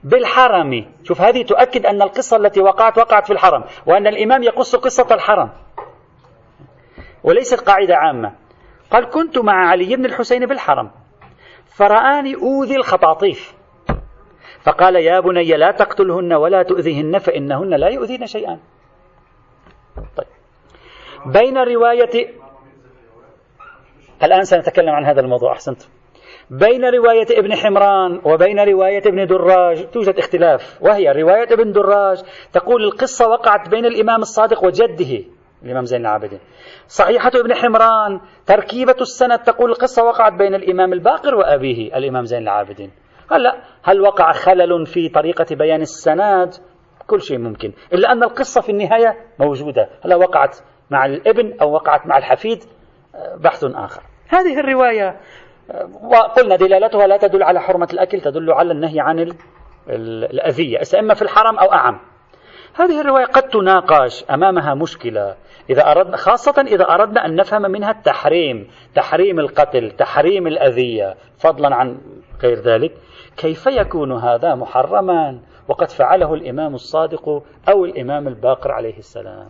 [0.04, 0.86] بالحرم.
[1.04, 5.50] شوف هذه تؤكد أن القصة التي وقعت وقعت في الحرم وأن الإمام يقص قصة الحرم.
[7.24, 8.32] وليست قاعدة عامة.
[8.92, 10.92] قال كنت مع علي بن الحسين بالحرم.
[11.66, 13.54] فرآني أوذي الخطاطيف.
[14.64, 18.60] فقال يا بني لا تقتلهن ولا تؤذيهن فإنهن لا يؤذين شيئا.
[19.96, 20.28] طيب.
[21.26, 22.34] بين رواية
[24.24, 25.52] الآن سنتكلم عن هذا الموضوع.
[25.52, 25.82] أحسنت
[26.50, 32.84] بين رواية ابن حمران وبين رواية ابن دراج توجد اختلاف وهي رواية ابن دراج تقول
[32.84, 35.24] القصة وقعت بين الإمام الصادق وجده
[35.64, 36.40] الإمام زين العابدين.
[36.88, 42.92] صحيحة ابن حمران تركيبة السند تقول القصة وقعت بين الإمام الباقر وأبيه الإمام زين العابدين.
[43.32, 46.54] هلا هل وقع خلل في طريقة بيان السند؟
[47.08, 49.90] كل شيء ممكن إلا أن القصة في النهاية موجودة.
[50.06, 50.58] هل وقعت
[50.90, 52.64] مع الابن أو وقعت مع الحفيد؟
[53.40, 54.02] بحث آخر.
[54.28, 55.20] هذه الرواية
[56.04, 59.34] وقلنا دلالتها لا تدل على حرمة الأكل تدل على النهي عن
[59.90, 62.00] الأذية إما في الحرم أو أعم.
[62.74, 65.36] هذه الرواية قد تناقش أمامها مشكلة
[65.70, 71.98] إذا أردنا خاصة إذا أردنا أن نفهم منها التحريم تحريم القتل تحريم الأذية فضلا عن
[72.42, 72.92] غير ذلك.
[73.38, 79.50] كيف يكون هذا محرما؟ وقد فعله الإمام الصادق أو الإمام الباقر عليه السلام.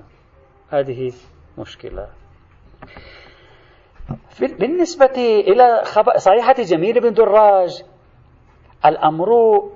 [0.69, 1.11] هذه
[1.57, 2.07] مشكلة.
[4.59, 5.81] بالنسبة إلى
[6.17, 7.83] صحيحة جميل بن دراج
[8.85, 9.29] الأمر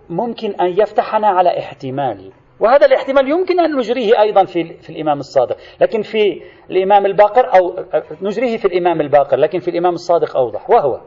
[0.10, 5.58] ممكن أن يفتحنا على احتمال وهذا الاحتمال يمكن أن نجريه أيضا في, في الإمام الصادق
[5.82, 7.76] لكن في الإمام الباقر أو
[8.22, 11.02] نجريه في الإمام الباقر لكن في الإمام الصادق أوضح وهو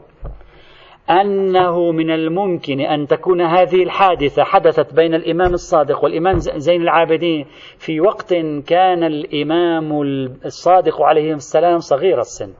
[1.09, 7.45] أنه من الممكن أن تكون هذه الحادثة حدثت بين الإمام الصادق والإمام زين العابدين
[7.77, 8.33] في وقت
[8.67, 10.01] كان الإمام
[10.45, 12.53] الصادق عليه السلام صغير السن.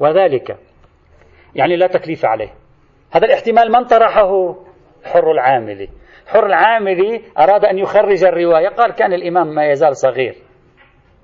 [0.00, 0.56] وذلك.
[1.54, 2.54] يعني لا تكليف عليه.
[3.10, 4.54] هذا الاحتمال من طرحه؟
[5.04, 5.88] حر العاملي.
[6.26, 8.68] حر العاملي أراد أن يخرج الرواية.
[8.68, 10.34] قال كان الإمام ما يزال صغير.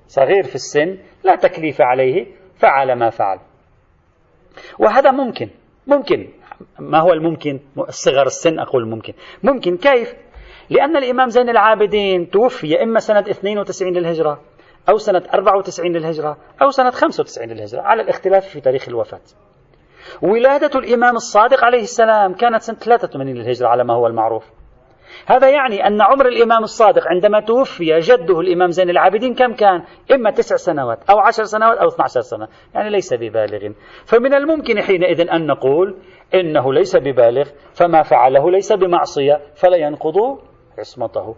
[0.07, 0.97] صغير في السن.
[1.23, 2.25] لا تكليف عليه.
[2.59, 3.39] فعل ما فعل.
[4.79, 5.49] وهذا ممكن.
[5.87, 6.27] ممكن.
[6.79, 7.59] ما هو الممكن؟
[7.89, 9.13] صغر السن أقول ممكن.
[9.43, 9.77] ممكن.
[9.77, 10.13] كيف؟
[10.69, 14.41] لأن الإمام زين العابدين توفي إما سنة 92 للهجرة.
[14.89, 19.21] أو سنة 94 للهجرة أو سنة 95 للهجرة على الاختلاف في تاريخ الوفاة.
[20.21, 24.43] ولادة الإمام الصادق عليه السلام كانت سنة 83 للهجرة على ما هو المعروف.
[25.25, 30.31] هذا يعني أن عمر الإمام الصادق عندما توفي جده الإمام زين العابدين كم كان؟ إما
[30.31, 33.71] تسع سنوات أو عشر سنوات أو 12 سنة يعني ليس ببالغ.
[34.05, 35.97] فمن الممكن حينئذ أن نقول
[36.33, 40.39] إنه ليس ببالغ فما فعله ليس بمعصية فلا ينقض
[40.79, 41.35] عصمته.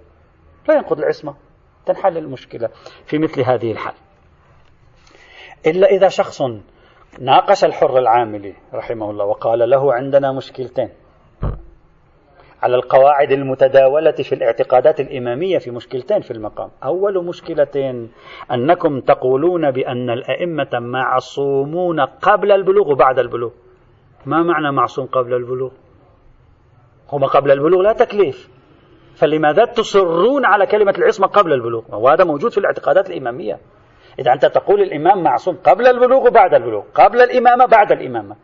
[0.68, 1.49] لا ينقض العصمة.
[1.94, 2.70] تنحل المشكلة
[3.06, 3.94] في مثل هذه الحال.
[5.68, 6.42] إلا إذا شخص
[7.20, 10.90] ناقش الحر العاملي رحمه الله وقال له عندنا مشكلتين.
[12.62, 16.70] على القواعد المتداولة في الاعتقادات الإمامية في مشكلتين في المقام.
[16.84, 18.08] أول مشكلة
[18.52, 23.52] أنكم تقولون بأن الأئمة معصومون قبل البلوغ وبعد البلوغ.
[24.26, 25.72] ما معنى معصوم قبل البلوغ؟
[27.12, 28.59] هم قبل البلوغ لا تكليف.
[29.20, 33.60] فلماذا تصرون على كلمة العصمة قبل البلوغ؟ وهذا موجود في الاعتقادات الإمامية.
[34.20, 38.36] إذا أنت تقول الإمام معصوم قبل البلوغ وبعد البلوغ قبل الإمامة بعد الإمامة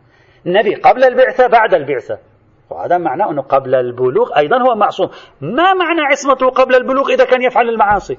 [0.46, 2.18] النبي قبل البعثة بعد البعثة.
[2.70, 5.10] وهذا معناه أنه قبل البلوغ أيضا هو معصوم.
[5.40, 8.18] ما معنى عصمته قبل البلوغ إذا كان يفعل المعاصي؟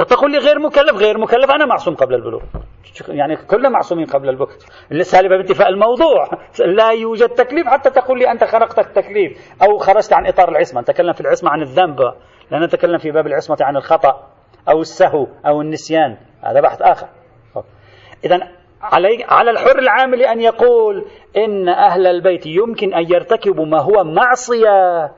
[0.00, 2.42] ستقول لي غير مكلف غير مكلف أنا معصوم قبل البلوغ.
[3.08, 4.48] يعني كلنا معصومين قبل البلوغ.
[4.92, 6.28] السالبة بانتفاء الموضوع.
[6.58, 10.80] لا يوجد تكليف حتى تقول لي أنت خرقت التكليف أو خرجت عن إطار العصمة.
[10.80, 12.00] نتكلم في العصمة عن الذنب.
[12.50, 14.26] لا نتكلم في باب العصمة عن الخطأ
[14.68, 16.16] أو السهو أو النسيان.
[16.42, 17.06] هذا بحث آخر.
[18.24, 18.40] إذا
[18.82, 21.04] علي على الحر العامل أن يقول
[21.36, 25.10] إن أهل البيت يمكن أن يرتكبوا ما هو معصية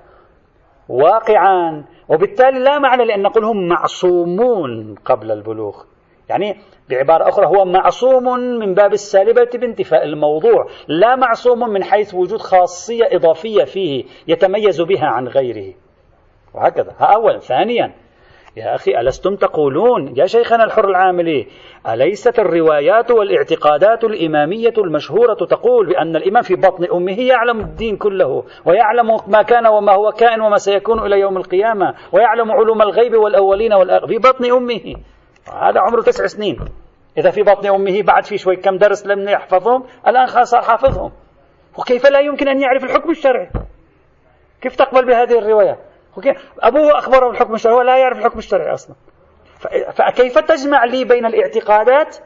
[0.88, 5.82] واقعا وبالتالي لا معنى لأن نقول هم معصومون قبل البلوغ.
[6.28, 6.56] يعني
[6.90, 13.08] بعبارة أخرى هو معصوم من باب السالبة بانتفاء الموضوع لا معصوم من حيث وجود خاصية
[13.12, 15.74] إضافية فيه يتميز بها عن غيره.
[16.54, 16.92] وهكذا.
[17.00, 17.38] أولا.
[17.38, 17.94] ثانيا.
[18.56, 21.46] يا أخي ألستم تقولون؟ يا شيخنا الحر العاملي
[21.88, 29.18] أليست الروايات والاعتقادات الإمامية المشهورة تقول بأن الإمام في بطن أمه يعلم الدين كله ويعلم
[29.26, 34.08] ما كان وما هو كائن وما سيكون إلى يوم القيامة ويعلم علوم الغيب والأولين والآخرين
[34.08, 34.96] في بطن أمه.
[35.52, 36.58] هذا عمره تسع سنين.
[37.18, 41.12] إذا في بطن أمه بعد في شوي كم درس لم يحفظهم الآن خلاص صار حافظهم.
[41.78, 43.50] وكيف لا يمكن أن يعرف الحكم الشرعي؟
[44.60, 45.38] كيف تقبل بهذه
[46.18, 48.96] الروايات أبوه أخبره بالحكم الشرعي هو لا يعرف الحكم الشرعي أصلا.
[49.92, 52.16] فكيف تجمع لي بين الاعتقادات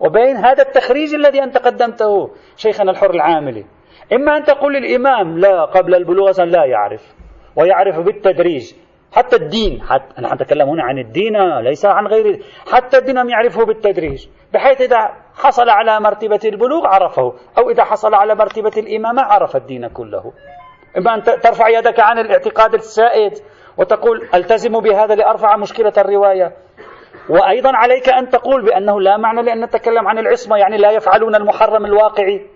[0.00, 3.64] وبين هذا التخريج الذي أنت قدمته شيخنا الحر العاملي؟
[4.12, 7.14] إما أن تقول الإمام لا قبل البلوغ لا يعرف
[7.56, 8.72] ويعرف بالتدريج.
[9.12, 14.28] حتى الدين حتى نحن نتكلم هنا عن الدين ليس عن غير حتى الدين يعرفه بالتدريج
[14.52, 19.88] بحيث إذا حصل على مرتبة البلوغ عرفه أو إذا حصل على مرتبة الإمامة عرف الدين
[19.88, 20.32] كله.
[20.98, 23.32] إما أن ترفع يدك عن الاعتقاد السائد
[23.76, 26.56] وتقول ألتزم بهذا لأرفع مشكلة الرواية.
[27.28, 31.84] وأيضا عليك أن تقول بأنه لا معنى لأن نتكلم عن العصمة يعني لا يفعلون المحرم
[31.84, 32.46] الواقعي.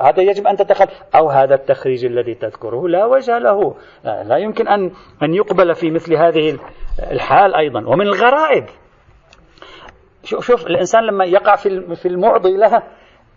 [0.00, 3.74] هذا يجب أن تتخل أو هذا التخريج الذي تذكره لا وجه له.
[4.04, 4.90] لا, يمكن أن
[5.22, 6.58] أن يقبل في مثل هذه
[7.12, 7.80] الحال أيضا.
[7.86, 8.64] ومن الغرائب.
[10.24, 12.82] شوف, شوف الإنسان لما يقع في في المعضلة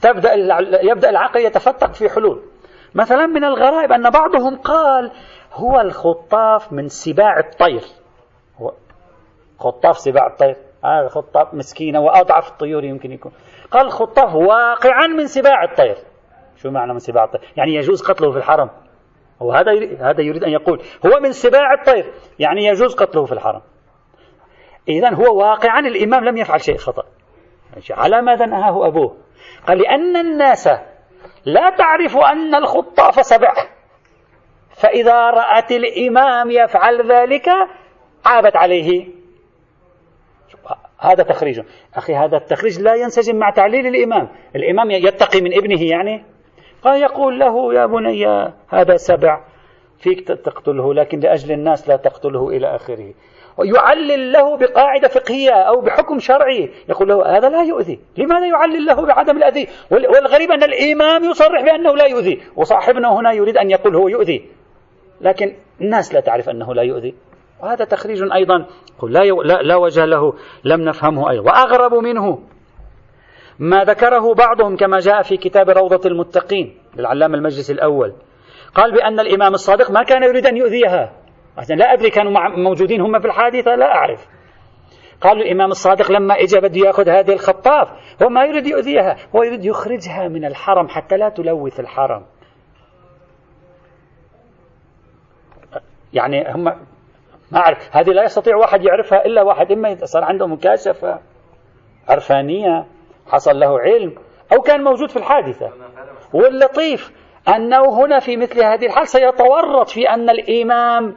[0.02, 0.34] تبدأ
[0.82, 2.44] يبدأ العقل يتفتق في حلول.
[2.96, 5.12] مثلا من الغرائب أن بعضهم قال
[5.54, 7.82] هو الخطاف من سباع الطير.
[8.58, 8.72] هو
[9.60, 10.56] خطاف سباع الطير.
[10.86, 13.32] هذا خطاف مسكينة وأضعف الطيور يمكن يكون.
[13.72, 15.96] قال الخطاف واقعا من سباع الطير.
[16.56, 18.70] شو معنى من سباع الطير؟ يعني يجوز قتله في الحرم.
[19.40, 22.14] وهذا هذا يريد أن يقول هو من سباع الطير.
[22.40, 23.62] يعني يجوز قتله في الحرم.
[24.88, 27.04] إذا هو واقعا الإمام لم يفعل شيء خطأ.
[27.92, 29.18] على ماذا نهاه أبوه؟
[29.68, 30.70] قال لأن الناس
[31.46, 33.54] لا تعرف أن الخطاف سبع.
[34.70, 37.50] فإذا رأت الإمام يفعل ذلك
[38.26, 39.08] عابت عليه.
[41.00, 41.62] هذا تخريج.
[41.96, 44.30] أخي هذا التخريج لا ينسجم مع تعليل الإمام.
[44.56, 46.26] الإمام يتقي من ابنه يعني؟
[46.84, 48.26] قال يقول له يا بني
[48.70, 49.44] هذا سبع.
[49.98, 53.14] فيك تقتله لكن لأجل الناس لا تقتله إلى آخره.
[53.58, 56.70] ويعلل له بقاعدة فقهية أو بحكم شرعي.
[56.90, 58.00] يقول له هذا لا يؤذي.
[58.18, 62.42] لماذا يعلل له بعدم الأذى والغريب أن الإمام يصرح بأنه لا يؤذي.
[62.56, 64.50] وصاحبنا هنا يريد أن يقول هو يؤذي.
[65.22, 67.14] لكن الناس لا تعرف أنه لا يؤذي.
[67.64, 68.66] وهذا تخريج أيضا.
[69.04, 70.34] لا, لا, لا وجه له.
[70.64, 71.44] لم نفهمه أيضا.
[71.44, 72.40] وأغرب منه
[73.60, 78.14] ما ذكره بعضهم كما جاء في كتاب روضة المتقين للعلامة المجلس الأول.
[78.76, 81.23] قال بأن الإمام الصادق ما كان يريد أن يؤذيها.
[81.70, 84.28] لا أدري كانوا موجودين هم في الحادثة لا أعرف.
[85.22, 87.88] قالوا الإمام الصادق لما إجا بده يأخذ هذه الخطاف
[88.24, 92.26] هو ما يريد يؤذيها هو يريد يخرجها من الحرم حتى لا تلوث الحرم.
[96.14, 96.64] يعني هم
[97.52, 101.20] ما أعرف هذه لا يستطيع واحد يعرفها إلا واحد إما صار عنده مكاشفة
[102.10, 102.86] عرفانية
[103.28, 104.16] حصل له علم
[104.54, 105.72] أو كان موجود في الحادثة.
[106.34, 107.12] واللطيف
[107.48, 111.16] أنه هنا في مثل هذه الحال سيتورط في أن الإمام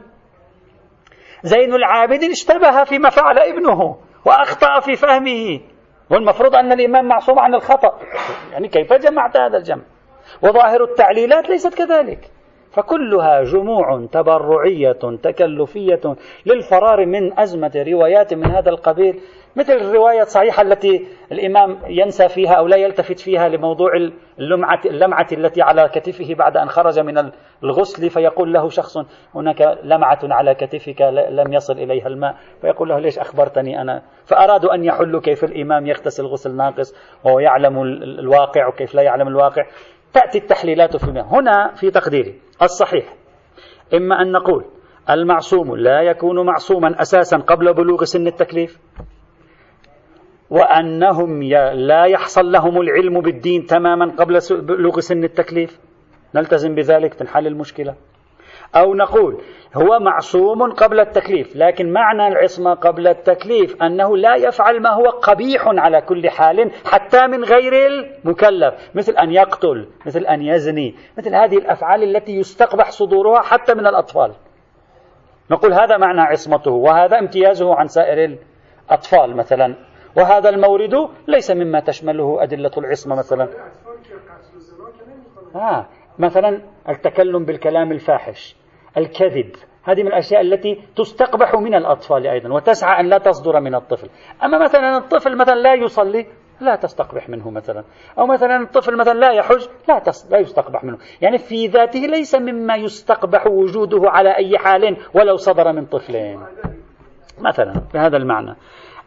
[1.43, 5.59] زين العابدين اشتبه فيما فعل ابنه وأخطأ في فهمه.
[6.11, 7.99] والمفروض أن الإمام معصوم عن الخطأ.
[8.51, 9.83] يعني كيف جمعت هذا الجمع؟
[10.43, 12.31] وظاهر التعليلات ليست كذلك.
[12.71, 19.21] فكلها جموع تبرعية تكلفية للفرار من أزمة روايات من هذا القبيل
[19.57, 23.91] مثل الرواية الصحيحة التي الإمام ينسى فيها أو لا يلتفت فيها لموضوع
[24.39, 27.31] اللمعة, اللمعة التي على كتفه بعد أن خرج من
[27.63, 28.97] الغسل فيقول له شخص
[29.35, 32.35] هناك لمعة على كتفك لم يصل إليها الماء.
[32.61, 37.81] فيقول له ليش أخبرتني أنا؟ فأرادوا أن يحلوا كيف الإمام يغتسل غسل ناقص وهو يعلم
[38.19, 39.65] الواقع وكيف لا يعلم الواقع.
[40.13, 43.13] تأتي التحليلات في هنا في تقديري الصحيح.
[43.93, 44.65] إما أن نقول
[45.09, 48.79] المعصوم لا يكون معصوما أساسا قبل بلوغ سن التكليف.
[50.49, 55.79] وأنهم لا يحصل لهم العلم بالدين تماما قبل بلوغ سن التكليف.
[56.35, 57.95] نلتزم بذلك تنحل المشكلة.
[58.75, 59.41] أو نقول
[59.75, 65.67] هو معصوم قبل التكليف لكن معنى العصمة قبل التكليف أنه لا يفعل ما هو قبيح
[65.67, 68.73] على كل حال حتى من غير المكلف.
[68.95, 74.31] مثل أن يقتل مثل أن يزني مثل هذه الأفعال التي يستقبح صدورها حتى من الأطفال.
[75.51, 78.37] نقول هذا معنى عصمته وهذا امتيازه عن سائر
[78.89, 79.75] الأطفال مثلا.
[80.17, 83.49] وهذا المورد ليس مما تشمله أدلة العصمة مثلا.
[85.55, 85.87] آه
[86.19, 88.55] مثلا التكلم بالكلام الفاحش
[88.97, 89.51] الكذب
[89.83, 94.09] هذه من الأشياء التي تستقبح من الأطفال أيضا وتسعى أن لا تصدر من الطفل.
[94.43, 96.25] أما مثلا الطفل مثلا لا يصلي
[96.61, 97.83] لا تستقبح منه مثلا.
[98.19, 100.97] أو مثلا الطفل مثلا لا يحج لا لا يستقبح منه.
[101.21, 106.39] يعني في ذاته ليس مما يستقبح وجوده على أي حال ولو صدر من طفلين.
[107.39, 108.55] مثلا بهذا المعنى.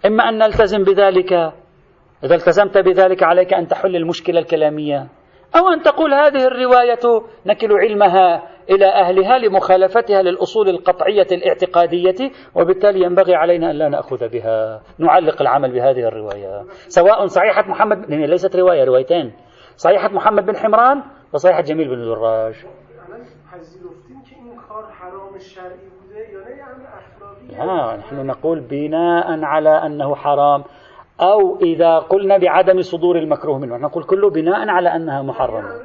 [0.07, 1.33] إما أن نلتزم بذلك
[2.25, 5.09] إذا التزمت بذلك عليك أن تحل المشكلة الكلامية
[5.57, 13.35] أو أن تقول هذه الرواية نكل علمها إلى أهلها لمخالفتها للأصول القطعية الاعتقادية وبالتالي ينبغي
[13.35, 16.65] علينا أن لا نأخذ بها نعلق العمل بهذه الرواية.
[16.89, 19.33] سواء صحيحة محمد ليست رواية روايتين.
[19.77, 22.55] صحيحة محمد بن حمران وصحيحة جميل بن دراج
[27.49, 30.65] لا نحن نقول بناء على أنه حرام
[31.21, 35.81] أو إذا قلنا بعدم صدور المكروه منه نقول كله بناء على أنها محرمة.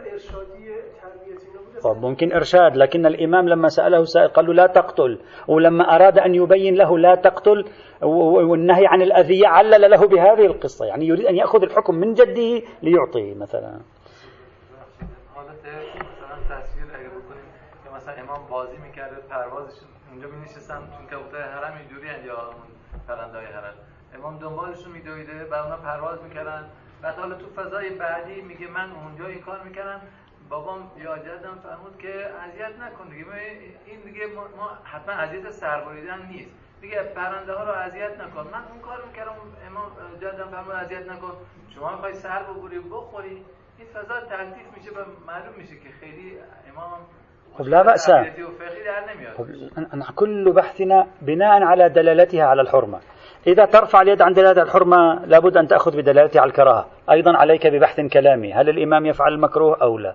[1.83, 6.35] طب ممكن إرشاد لكن الإمام لما سأله سائل قال له لا تقتل ولما أراد أن
[6.35, 7.65] يبين له لا تقتل
[8.01, 10.85] والنهي عن الأذية علل له بهذه القصة.
[10.85, 13.79] يعني يريد أن يأخذ الحكم من جده ليعطيه مثلا
[18.25, 22.49] امام بازی میکرده پروازش اونجا می نشستن چون کبوتر حرم اینجوری یا
[23.07, 23.73] پرنده های حرم.
[24.13, 26.69] امام دنبالشون میدویده و اونا پرواز می‌کردن.
[27.01, 30.01] بعد حالا تو فضای بعدی میگه من اونجا این کار می‌کردم.
[30.49, 33.25] بابام یا جدم فرمود که اذیت نکن دیگه.
[33.85, 36.51] این دیگه ما, حتما اذیت سربریدن نیست.
[36.81, 38.47] دیگه پرنده ها رو اذیت نکن.
[38.53, 39.35] من اون کار می‌کردم.
[39.67, 39.91] امام
[40.21, 41.33] جدم فرمود اذیت نکن.
[41.75, 43.45] شما می‌خوای سر ببری بخوری.
[43.77, 46.37] این فضا تلطیف میشه و معلوم میشه که خیلی
[46.69, 46.99] امام
[47.59, 48.11] خب لا بأس.
[50.15, 52.99] كل بحثنا بناء على دلالتها على الحرمة.
[53.47, 56.87] إذا ترفع اليد عن دلالة الحرمة لابد أن تأخذ بدلالتها على الكراهة.
[57.11, 58.53] أيضا عليك ببحث كلامي.
[58.53, 60.13] هل الإمام يفعل المكروه أو لا؟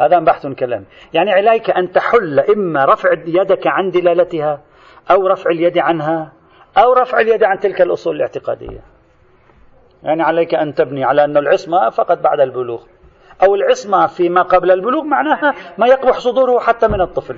[0.00, 0.84] هذا بحث كلامي.
[1.14, 4.60] يعني عليك أن تحل إما رفع يدك عن دلالتها
[5.10, 6.32] أو رفع اليد عنها
[6.78, 8.80] أو رفع اليد عن تلك الأصول الاعتقادية.
[10.02, 12.82] يعني عليك أن تبني على أن العصمة فقط بعد البلوغ.
[13.42, 17.34] أو العصمة فيما قبل البلوغ معناها ما يقبح صدوره حتى من الطفل.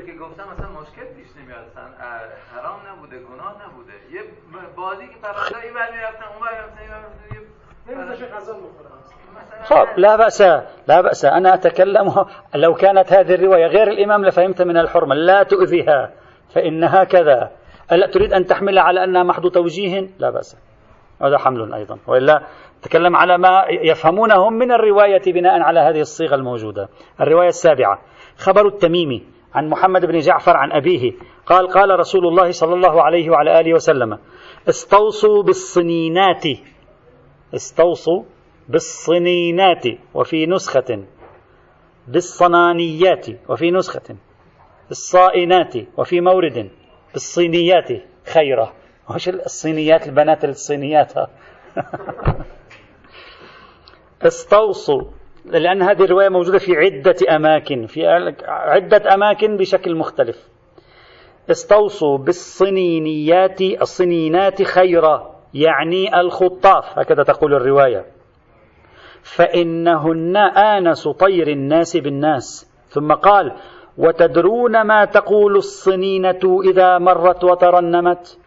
[9.65, 10.41] خب لا بأس
[10.89, 11.25] لا بأس.
[11.25, 15.15] أنا أتكلم لو كانت هذه الرواية غير الإمام لفهمت من الحرمة.
[15.15, 16.11] لا تؤذيها
[16.55, 17.51] فإنها كذا.
[17.93, 20.57] ألا تريد أن تحملها على أنها محض توجيه؟ لا بأس.
[21.23, 21.99] هذا حمل أيضا.
[22.07, 22.43] وإلا
[22.83, 26.89] تكلم على ما يفهمونه من الرواية بناء على هذه الصيغة الموجودة.
[27.21, 28.01] الرواية السابعة
[28.37, 29.23] خبر التميمي
[29.55, 31.13] عن محمد بن جعفر عن أبيه.
[31.47, 34.19] قال قال رسول الله صلى الله عليه وعلى آله وسلم
[34.69, 36.45] استوصوا بالصنينات.
[37.55, 38.23] استوصوا
[38.69, 39.85] بالصنينات
[40.15, 41.05] وفي نسخة.
[42.09, 44.17] بالصنانيات وفي نسخة.
[44.89, 46.71] بالصائنات وفي مورد.
[47.13, 47.89] بالصينيات
[48.35, 48.73] خيرة.
[49.11, 51.13] وش الصينيات البنات الصينيات؟
[54.27, 55.03] استوصوا
[55.45, 58.07] لأن هذه الرواية موجودة في عدة أماكن في
[58.47, 60.49] عدة أماكن بشكل مختلف.
[61.51, 68.07] استوصوا بالصنينيات الصنينات خيرا يعني الخطاف هكذا تقول الرواية.
[69.23, 72.71] فإنهن آنس طير الناس بالناس.
[72.89, 73.53] ثم قال
[73.99, 78.39] وتدرون ما تقول الصنينة إذا مرت وترنمت؟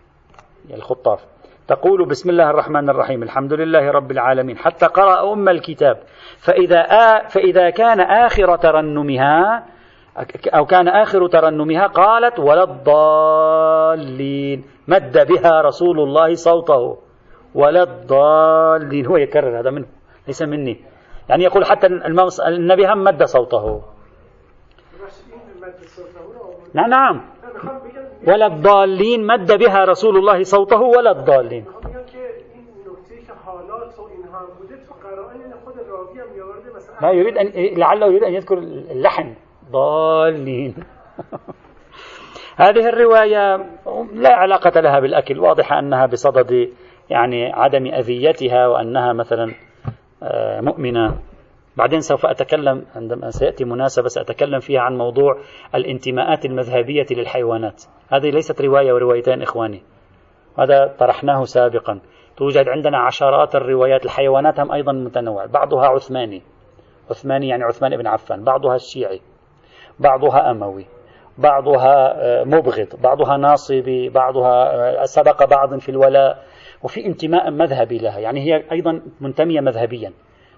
[0.74, 1.26] الخطاف
[1.68, 5.98] تقول بسم الله الرحمن الرحيم الحمد لله رب العالمين حتى قرأ أم الكتاب.
[6.38, 9.66] فإذا, آ فإذا كان آخر ترنمها
[10.56, 14.64] أو كان آخر ترنمها قالت ولا الضالين.
[14.88, 16.98] مد بها رسول الله صوته.
[17.56, 19.06] ولا الضالين.
[19.06, 19.88] هو يكرر هذا منه
[20.28, 20.82] ليس مني.
[21.30, 21.88] يعني يقول حتى
[22.48, 23.82] النبي هم مد صوته.
[26.74, 27.22] نعم نعم.
[28.28, 31.66] ولا الضالين مد بها رسول الله صوته ولا الضالين.
[37.02, 39.34] لا يريد أن لعله يريد أن يذكر اللحن.
[39.72, 40.76] ضالين.
[42.64, 43.58] هذه الرواية
[44.14, 45.40] لا علاقة لها بالأكل.
[45.40, 46.70] واضحة أنها بصدد
[47.10, 49.54] يعني عدم أذيتها وأنها مثلا
[50.24, 51.20] آه، مؤمنة.
[51.78, 55.38] بعدين سوف أتكلم عندما سيأتي مناسبة سأتكلم فيها عن موضوع
[55.76, 57.84] الانتماءات المذهبية للحيوانات.
[58.10, 59.84] هذه ليست رواية وروايتين إخواني.
[60.60, 62.00] هذا طرحناه سابقا.
[62.38, 65.46] توجد عندنا عشرات الروايات الحيوانات هم أيضا متنوع.
[65.46, 66.42] بعضها عثماني.
[67.10, 68.44] عثماني يعني عثمان بن عفان.
[68.44, 69.22] بعضها الشيعي.
[70.00, 70.86] بعضها أموي.
[71.38, 72.88] بعضها آه، مبغض.
[73.04, 74.10] بعضها ناصبي.
[74.10, 76.44] بعضها آه، سبق بعض في الولاء.
[76.84, 78.20] وفي انتماء مذهبي لها.
[78.20, 80.14] يعني هي أيضا منتمية مذهبيا.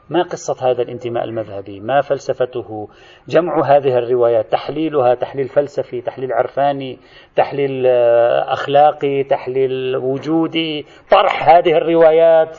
[0.10, 2.88] ما قصة هذا الانتماء المذهبي؟ ما فلسفته؟
[3.28, 7.00] جمع هذه الروايات تحليلها تحليل فلسفي تحليل عرفاني
[7.36, 12.58] تحليل آه، أخلاقي تحليل وجودي طرح هذه الروايات.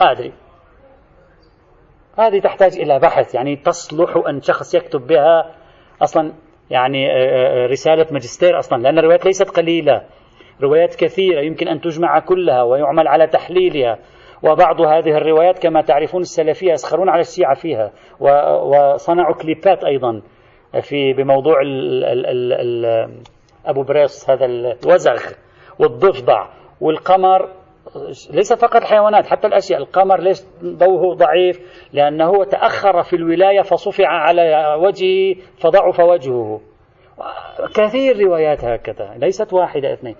[0.00, 0.32] أدري.
[2.18, 3.34] هذه تحتاج إلى بحث.
[3.34, 5.54] يعني تصلح أن شخص يكتب بها
[6.02, 6.32] أصلا
[6.70, 10.02] يعني آه، آه، رسالة ماجستير أصلا لأن الروايات ليست قليلة.
[10.62, 13.98] روايات كثيرة يمكن أن تجمع كلها ويعمل على تحليلها.
[14.50, 20.22] وبعض هذه الروايات كما تعرفون السلفية يسخرون على الشيعة فيها وصنعوا كليبات أيضا
[20.80, 23.10] في بموضوع ال ال ال ال
[23.66, 25.20] أبو بريس هذا الوزغ
[25.78, 26.46] والضفدع
[26.80, 27.48] والقمر
[28.30, 31.60] ليس فقط الحيوانات حتى الأشياء القمر ليش ضوءه ضعيف
[31.92, 36.60] لأنه تأخر في الولاية فصفع على وجهه فضعف وجهه.
[37.74, 40.16] كثير روايات هكذا ليست واحدة اثنين.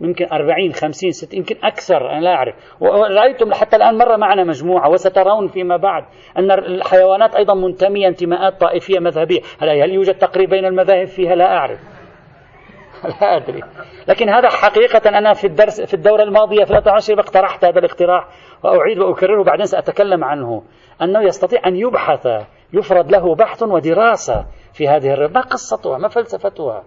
[0.00, 2.54] يمكن أربعين خمسين ست يمكن أكثر أنا لا أعرف.
[2.80, 6.04] ورأيتم حتى الآن مرة معنا مجموعة وسترون فيما بعد
[6.38, 9.40] أن الحيوانات أيضا منتمية انتماءات طائفية مذهبية.
[9.60, 11.80] هل يوجد تقريب بين المذاهب فيها؟ لا أعرف.
[13.20, 13.62] لا أدري.
[14.08, 18.28] لكن هذا حقيقة أنا في الدرس في الدورة الماضية في 13 اقترحت هذا الاقتراح
[18.64, 20.62] وأعيد وأكرره بعدين سأتكلم عنه.
[21.02, 22.28] أنه يستطيع أن يبحث
[22.72, 26.84] يفرض له بحث ودراسة في هذه الرواية ما قصتها؟ ما فلسفتها؟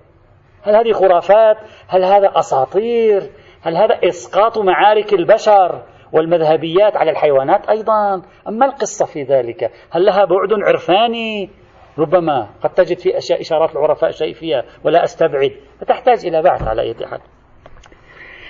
[0.64, 1.58] هل هذه خرافات؟
[1.88, 3.30] هل هذا أساطير؟
[3.62, 5.84] هل هذا إسقاط معارك البشر
[6.14, 8.22] والمذهبيات على الحيوانات؟ أيضا.
[8.48, 11.50] أما القصة في ذلك؟ هل لها بعد عرفاني؟
[11.98, 15.52] ربما قد تجد في أشياء إشارات العرفاء شيء فيها ولا أستبعد.
[15.82, 17.20] فتحتاج إلى بحث على أي حال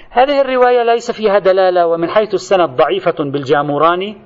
[0.09, 4.17] هذه الرواية ليس فيها دلالة ومن حيث السند ضعيفة بالجاموراني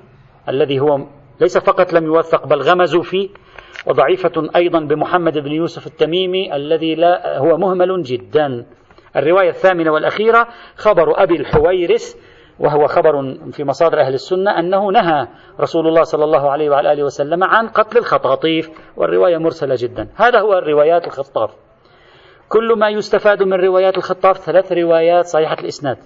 [0.48, 0.98] الذي هو
[1.40, 3.28] ليس فقط لم يوثق بل غمزوا فيه.
[3.86, 8.66] وضعيفة أيضا بمحمد بن يوسف التميمي الذي لا هو مهمل جدا.
[9.16, 12.14] الرواية الثامنة والأخيرة خبر أبي الحويرث
[12.58, 15.28] وهو خبر في مصادر أهل السنة أنه نهى
[15.60, 20.08] رسول الله صلى الله عليه وعلى آله وسلم عن قتل الخطاطيف والرواية مرسلة جدا.
[20.16, 21.50] هذا هو الروايات الخطاف
[22.48, 25.98] كل ما يستفاد من روايات الخطاف ثلاث روايات صحيحة الإسناد.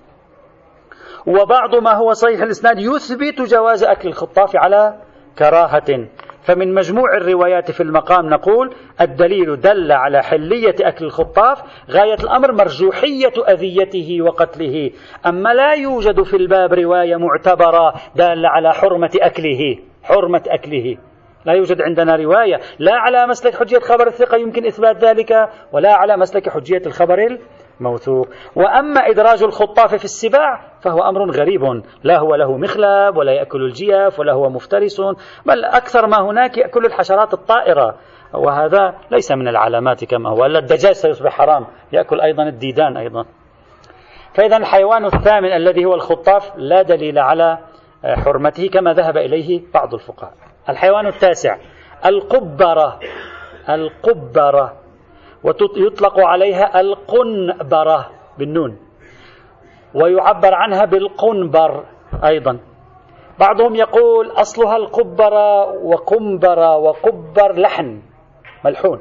[1.26, 4.94] وبعض ما هو صحيح الإسناد يثبت جواز أكل الخطاف على
[5.38, 6.08] كراهة.
[6.42, 13.32] فمن مجموع الروايات في المقام نقول الدليل دل على حلية أكل الخطاف غاية الأمر مرجوحية
[13.48, 14.90] أذيته وقتله.
[15.26, 20.96] أما لا يوجد في الباب رواية معتبرة دالة على حرمة أكله حرمة أكله.
[21.44, 26.16] لا يوجد عندنا رواية لا على مسلك حجية خبر الثقة يمكن إثبات ذلك ولا على
[26.16, 27.38] مسلك حجية الخبر
[27.80, 31.82] الموثوق وأما إدراج الخطاف في السباع فهو أمر غريب.
[32.04, 35.00] لا هو له مخلب ولا يأكل الجيف ولا هو مفترس
[35.46, 37.94] بل أكثر ما هناك يأكل الحشرات الطائرة.
[38.34, 41.66] وهذا ليس من العلامات كما هو ألا الدجاج سيصبح حرام.
[41.92, 43.24] يأكل أيضا الديدان أيضا.
[44.34, 47.58] فإذا الحيوان الثامن الذي هو الخطاف لا دليل على
[48.04, 50.32] حرمته كما ذهب إليه بعض الفقهاء.
[50.68, 51.56] الحيوان التاسع
[52.06, 52.98] القبرة.
[53.68, 54.79] القبرة.
[55.44, 58.78] ويطلق عليها القنبرة بالنون
[59.94, 61.84] ويعبر عنها بالقنبر
[62.24, 62.58] أيضا.
[63.38, 68.02] بعضهم يقول أصلها القبرة وقنبرة وقبر لحن
[68.64, 69.00] ملحون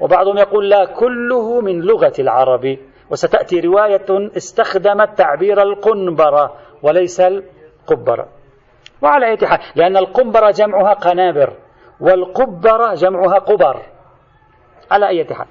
[0.00, 2.78] وبعضهم يقول لا كله من لغة العرب.
[3.10, 8.28] وستأتي رواية استخدمت تعبير القنبرة وليس القبرة
[9.02, 11.52] وعلى أي حال لأن القنبرة جمعها قنابر
[12.00, 13.82] والقبرة جمعها قبر.
[14.90, 15.46] على أي حال.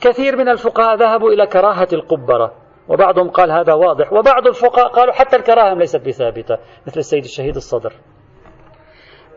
[0.00, 2.52] كثير من الفقهاء ذهبوا إلى كراهة القبرة
[2.88, 7.92] وبعضهم قال هذا واضح وبعض الفقهاء قالوا حتى الكراهة ليست بثابتة مثل السيد الشهيد الصدر.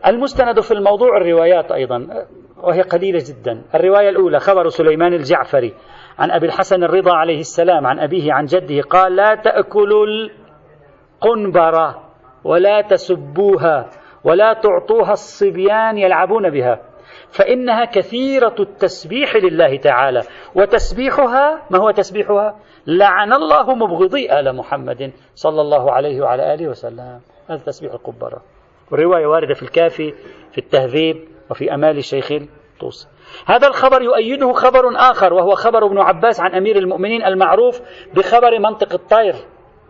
[0.06, 2.26] المستند في الموضوع الروايات أيضا
[2.62, 3.62] وهي قليلة جدا.
[3.74, 5.74] الرواية الأولى خبر سليمان الجعفري
[6.18, 12.02] عن أبي الحسن الرضا عليه السلام عن أبيه عن جده قال لا تأكلوا القنبرة
[12.44, 13.90] ولا تسبوها
[14.24, 16.89] ولا تعطوها الصبيان يلعبون بها.
[17.32, 20.22] فإنها كثيرة التسبيح لله تعالى.
[20.54, 22.56] وتسبيحها ما هو تسبيحها؟
[22.86, 27.20] لعن الله مبغضي آل محمد صلى الله عليه وعلى آله وسلم.
[27.48, 28.42] هذا تسبيح القبرة.
[28.90, 30.12] والرواية واردة في الكافي
[30.52, 33.08] في التهذيب وفي أمال الشيخ الطوسي
[33.46, 37.80] هذا الخبر يؤيده خبر آخر وهو خبر ابن عباس عن أمير المؤمنين المعروف
[38.14, 39.34] بخبر منطق الطير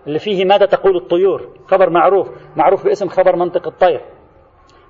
[0.07, 1.49] اللي فيه ماذا تقول الطيور.
[1.67, 4.01] خبر معروف معروف باسم خبر منطق الطير.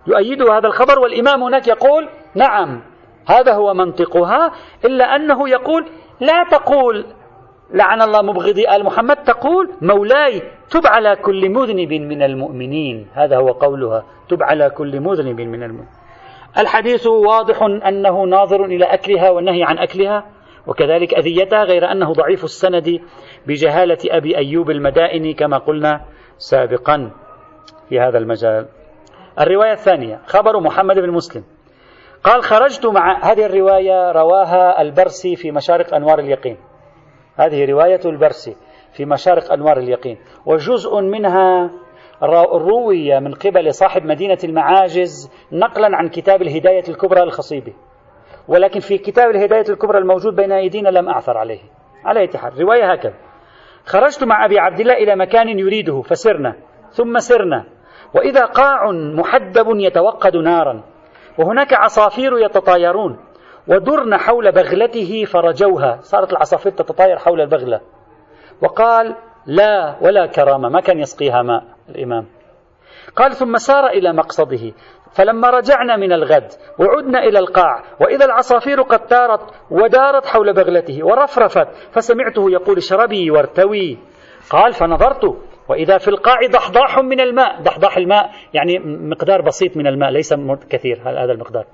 [0.06, 2.82] يؤيد هذا الخبر والإمام هناك يقول نعم
[3.26, 4.52] هذا هو منطقها
[4.84, 5.86] إلا أنه يقول
[6.20, 7.06] لا تقول
[7.74, 13.48] لعن الله مبغضي آل محمد تقول مولاي تب على كل مذنب من المؤمنين هذا هو
[13.48, 15.88] قولها تب على كل مذنب من المؤمنين.
[16.58, 20.24] الحديث واضح أنه ناظر إلى أكلها والنهي عن أكلها
[20.66, 23.00] وكذلك أذيتها غير أنه ضعيف السند
[23.46, 26.04] بجهالة أبي أيوب المدائني كما قلنا
[26.38, 27.10] سابقا
[27.88, 28.66] في هذا المجال.
[29.40, 31.44] الرواية الثانية خبر محمد بن مسلم.
[32.24, 36.56] قال خرجت مع هذه الرواية رواها البرسي في مشارق أنوار اليقين.
[37.36, 38.56] هذه رواية البرسي
[38.92, 40.18] في مشارق أنوار اليقين.
[40.46, 41.70] وجزء منها
[42.52, 47.74] روي من قبل صاحب مدينة المعاجز نقلا عن كتاب الهداية الكبرى للخصيبي
[48.48, 51.60] ولكن في كتاب الهداية الكبرى الموجود بين أيدينا لم أعثر عليه.
[52.04, 53.14] على أي حال رواية هكذا.
[53.86, 56.56] خرجت مع أبي عبد الله إلى مكان يريده فسرنا.
[56.90, 57.64] ثم سرنا.
[58.14, 60.82] وإذا قاع محدب يتوقد نارا.
[61.38, 63.18] وهناك عصافير يتطايرون
[63.68, 65.98] ودرن حول بغلته فرجوها.
[66.00, 67.80] صارت العصافير تتطاير حول البغلة.
[68.62, 69.16] وقال
[69.46, 72.26] لا ولا كرامة ما كان يسقيها ماء الإمام.
[73.16, 74.72] قال ثم سار إلى مقصده.
[75.12, 81.68] فلما رجعنا من الغد وعدنا إلى القاع وإذا العصافير قد تارت ودارت حول بغلته ورفرفت
[81.92, 83.98] فسمعته يقول اشربي وارتوي.
[84.50, 85.49] قال فنظرت.
[85.70, 87.62] وإذا في القاع ضحضاح من الماء.
[87.62, 90.34] ضحضاح الماء يعني مقدار بسيط من الماء ليس
[90.70, 91.64] كثير هذا المقدار.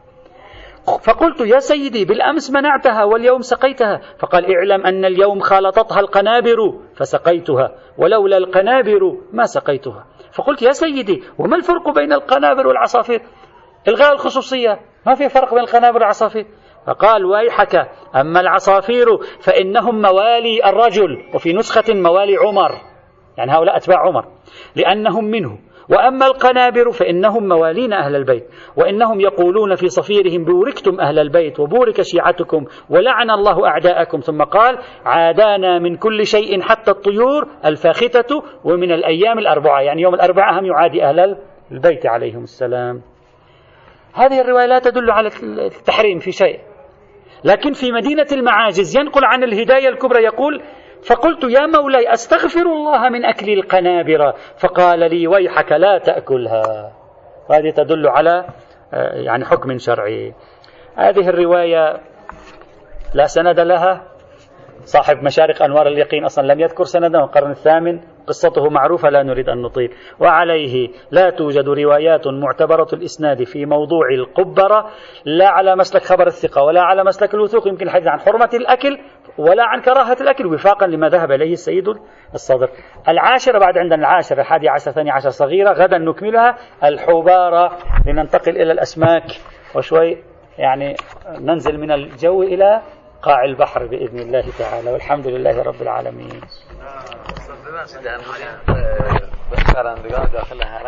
[1.02, 4.00] فقلت يا سيدي بالأمس منعتها واليوم سقيتها.
[4.18, 6.56] فقال اعلم أن اليوم خالطتها القنابر
[6.96, 7.74] فسقيتها.
[7.98, 10.06] ولولا القنابر ما سقيتها.
[10.32, 13.20] فقلت يا سيدي وما الفرق بين القنابر والعصافير؟
[13.88, 14.80] إلغاء الخصوصية.
[15.06, 16.46] ما في فرق بين القنابر والعصافير؟
[16.86, 19.06] فقال ويحك أما العصافير
[19.40, 22.95] فإنهم موالي الرجل وفي نسخة موالي عمر.
[23.38, 24.24] يعني هؤلاء أتباع عمر
[24.76, 25.58] لأنهم منه.
[25.88, 28.44] وأما القنابر فإنهم موالين أهل البيت
[28.76, 34.20] وإنهم يقولون في صفيرهم بوركتم أهل البيت وبورك شيعتكم ولعن الله أعداءكم.
[34.20, 39.80] ثم قال عادانا من كل شيء حتى الطيور الفاختة ومن الأيام الأربعة.
[39.80, 41.36] يعني يوم الأربعاء هم يعادي أهل
[41.72, 43.02] البيت عليهم السلام.
[44.14, 45.28] هذه الرواية لا تدل على
[45.66, 46.60] التحريم في شيء
[47.44, 50.62] لكن في مدينة المعاجز ينقل عن الهداية الكبرى يقول
[51.02, 56.92] فقلت يا مولاي أستغفر الله من أكل القنابر فقال لي ويحك لا تأكلها.
[57.50, 58.44] هذه تدل على
[58.94, 60.34] آه، يعني حكم شرعي.
[60.96, 62.00] هذه الرواية
[63.14, 64.02] لا سند لها.
[64.84, 67.18] صاحب مشارق أنوار اليقين أصلا لم يذكر سنده.
[67.18, 69.92] القرن الثامن قصته معروفة لا نريد أن نطيل.
[70.20, 74.90] وعليه لا توجد روايات معتبرة الإسناد في موضوع القبرة
[75.24, 78.98] لا على مسلك خبر الثقة ولا على مسلك الوثوق يمكن الحديث عن حرمة الأكل
[79.38, 81.88] ولا عن كراهة الأكل وفاقا لما ذهب إليه السيد
[82.34, 82.70] الصدر.
[83.08, 86.56] العاشرة بعد عندنا العاشرة الحادية عشر ثانية عشر صغيرة غدا نكملها.
[86.84, 89.24] الحبارة لننتقل إلى الأسماك
[89.74, 90.22] وشوي
[90.58, 90.96] يعني
[91.40, 92.82] ننزل من الجو إلى
[93.22, 94.92] قاع البحر بإذن الله تعالى.
[94.92, 96.40] والحمد لله رب العالمين.